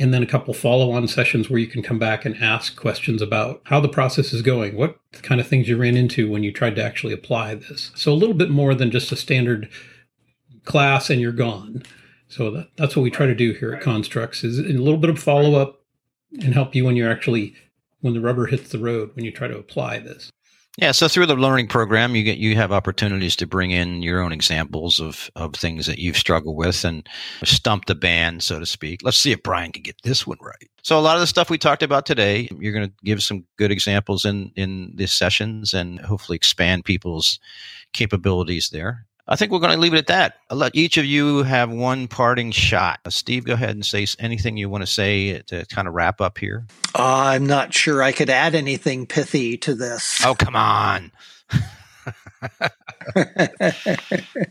[0.00, 3.60] and then a couple follow-on sessions where you can come back and ask questions about
[3.64, 6.76] how the process is going, what kind of things you ran into when you tried
[6.76, 7.90] to actually apply this.
[7.96, 9.68] So a little bit more than just a standard
[10.64, 11.82] class and you're gone.
[12.28, 15.10] So that, that's what we try to do here at Construx is a little bit
[15.10, 15.80] of follow-up
[16.42, 17.54] and help you when you're actually
[18.00, 20.30] when the rubber hits the road when you try to apply this.
[20.76, 24.20] Yeah, so through the learning program, you get you have opportunities to bring in your
[24.20, 27.04] own examples of of things that you've struggled with and
[27.42, 29.00] stump the band, so to speak.
[29.02, 30.70] Let's see if Brian can get this one right.
[30.84, 33.44] So a lot of the stuff we talked about today, you're going to give some
[33.56, 37.40] good examples in in these sessions and hopefully expand people's
[37.92, 39.07] capabilities there.
[39.30, 40.38] I think we're going to leave it at that.
[40.48, 43.00] I'll let each of you have one parting shot.
[43.04, 46.22] Uh, Steve, go ahead and say anything you want to say to kind of wrap
[46.22, 46.66] up here.
[46.94, 50.24] Uh, I'm not sure I could add anything pithy to this.
[50.24, 51.12] Oh, come on.
[52.60, 52.70] well,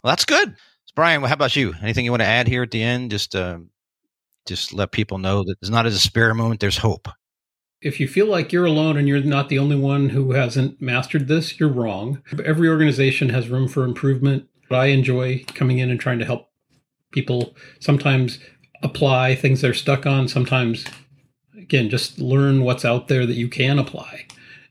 [0.04, 0.56] that's good.
[0.96, 1.74] Brian, how about you?
[1.82, 3.10] Anything you want to add here at the end?
[3.10, 3.58] Just, uh,
[4.46, 6.60] just let people know that it's not as a despair moment.
[6.60, 7.08] There's hope.
[7.82, 11.28] If you feel like you're alone and you're not the only one who hasn't mastered
[11.28, 12.22] this, you're wrong.
[12.44, 14.48] Every organization has room for improvement.
[14.72, 16.50] I enjoy coming in and trying to help
[17.12, 18.40] people sometimes
[18.84, 20.86] apply things they're stuck on, sometimes,
[21.58, 24.26] again, just learn what's out there that you can apply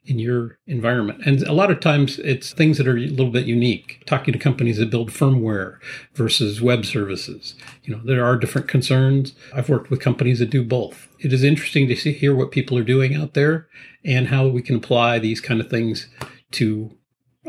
[0.05, 1.21] in your environment.
[1.27, 4.05] And a lot of times it's things that are a little bit unique.
[4.07, 5.79] Talking to companies that build firmware
[6.15, 7.57] versus web services.
[7.83, 9.35] You know, there are different concerns.
[9.53, 11.09] I've worked with companies that do both.
[11.19, 13.67] It is interesting to see, hear what people are doing out there
[14.05, 16.09] and how we can apply these kind of things
[16.53, 16.97] to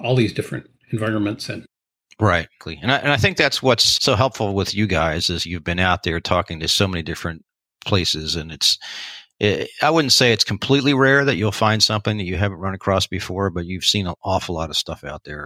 [0.03, 1.65] all these different environments and
[2.19, 2.47] Right.
[2.81, 5.79] And I, and I think that's what's so helpful with you guys is you've been
[5.79, 7.43] out there talking to so many different
[7.85, 8.79] places and it's
[9.39, 12.73] it, I wouldn't say it's completely rare that you'll find something that you haven't run
[12.73, 15.45] across before, but you've seen an awful lot of stuff out there.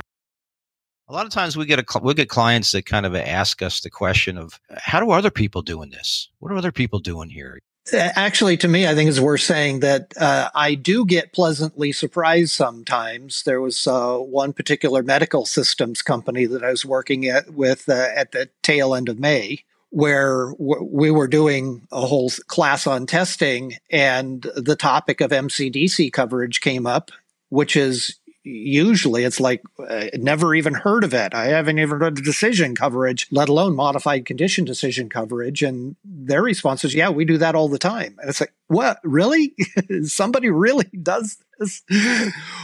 [1.09, 3.81] A lot of times we get a we get clients that kind of ask us
[3.81, 6.29] the question of how do other people doing this?
[6.39, 7.59] What are other people doing here?
[7.93, 12.51] Actually, to me, I think it's worth saying that uh, I do get pleasantly surprised
[12.51, 13.43] sometimes.
[13.43, 18.07] There was uh, one particular medical systems company that I was working at with uh,
[18.15, 23.07] at the tail end of May, where w- we were doing a whole class on
[23.07, 27.09] testing, and the topic of MCDC coverage came up,
[27.49, 31.33] which is usually it's like uh, never even heard of it.
[31.33, 35.61] I haven't even read the decision coverage, let alone modified condition decision coverage.
[35.61, 38.17] And their response is, yeah, we do that all the time.
[38.19, 38.99] And it's like, what?
[39.03, 39.53] Really?
[40.03, 41.83] Somebody really does this?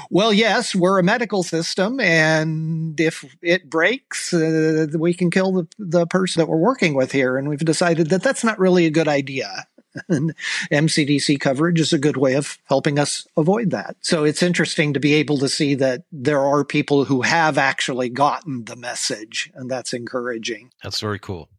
[0.09, 1.99] well, yes, we're a medical system.
[1.99, 7.11] And if it breaks, uh, we can kill the, the person that we're working with
[7.11, 7.37] here.
[7.37, 9.67] And we've decided that that's not really a good idea.
[10.09, 10.33] And
[10.71, 13.95] MCDC coverage is a good way of helping us avoid that.
[14.01, 18.09] So it's interesting to be able to see that there are people who have actually
[18.09, 20.71] gotten the message, and that's encouraging.
[20.83, 21.49] That's very cool.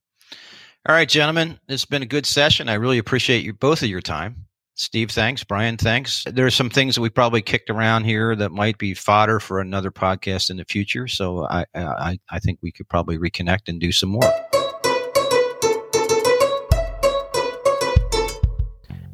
[0.89, 2.69] All right, gentlemen, it's been a good session.
[2.69, 4.47] I really appreciate you both of your time.
[4.75, 5.43] Steve, thanks.
[5.43, 6.25] Brian, thanks.
[6.25, 9.59] There are some things that we probably kicked around here that might be fodder for
[9.61, 11.09] another podcast in the future.
[11.09, 14.58] So I, I, I think we could probably reconnect and do some more.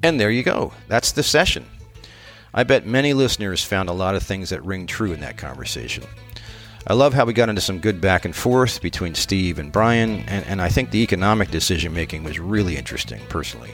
[0.04, 0.70] And there you go.
[0.86, 1.64] That's the session.
[2.52, 6.04] I bet many listeners found a lot of things that ring true in that conversation.
[6.86, 10.22] I love how we got into some good back and forth between Steve and Brian,
[10.28, 13.70] and, and I think the economic decision making was really interesting, personally.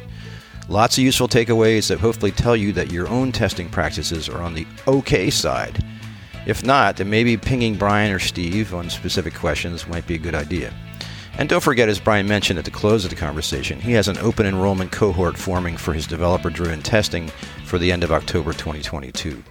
[0.68, 4.54] Lots of useful takeaways that hopefully tell you that your own testing practices are on
[4.54, 5.84] the okay side.
[6.46, 10.36] If not, then maybe pinging Brian or Steve on specific questions might be a good
[10.36, 10.72] idea.
[11.38, 14.18] And don't forget, as Brian mentioned at the close of the conversation, he has an
[14.18, 17.28] open enrollment cohort forming for his developer driven testing
[17.64, 19.42] for the end of October 2022.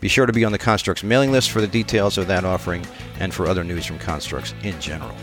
[0.00, 2.84] Be sure to be on the Construx mailing list for the details of that offering
[3.20, 5.16] and for other news from Construx in general.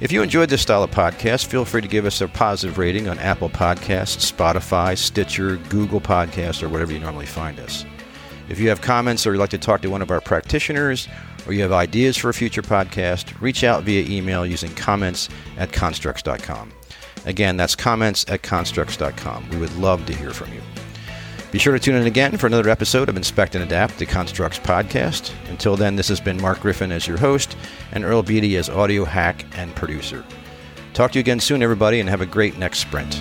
[0.00, 3.08] If you enjoyed this style of podcast, feel free to give us a positive rating
[3.08, 7.84] on Apple Podcasts, Spotify, Stitcher, Google Podcasts, or whatever you normally find us.
[8.48, 11.08] If you have comments or you'd like to talk to one of our practitioners
[11.46, 15.72] or you have ideas for a future podcast, reach out via email using comments at
[15.72, 16.72] construx.com.
[17.26, 19.48] Again, that's comments at construx.com.
[19.50, 20.60] We would love to hear from you.
[21.52, 24.60] Be sure to tune in again for another episode of Inspect and Adapt, the Construx
[24.60, 25.32] podcast.
[25.48, 27.56] Until then, this has been Mark Griffin as your host
[27.92, 30.24] and Earl Beede as audio hack and producer.
[30.94, 33.20] Talk to you again soon, everybody, and have a great next sprint.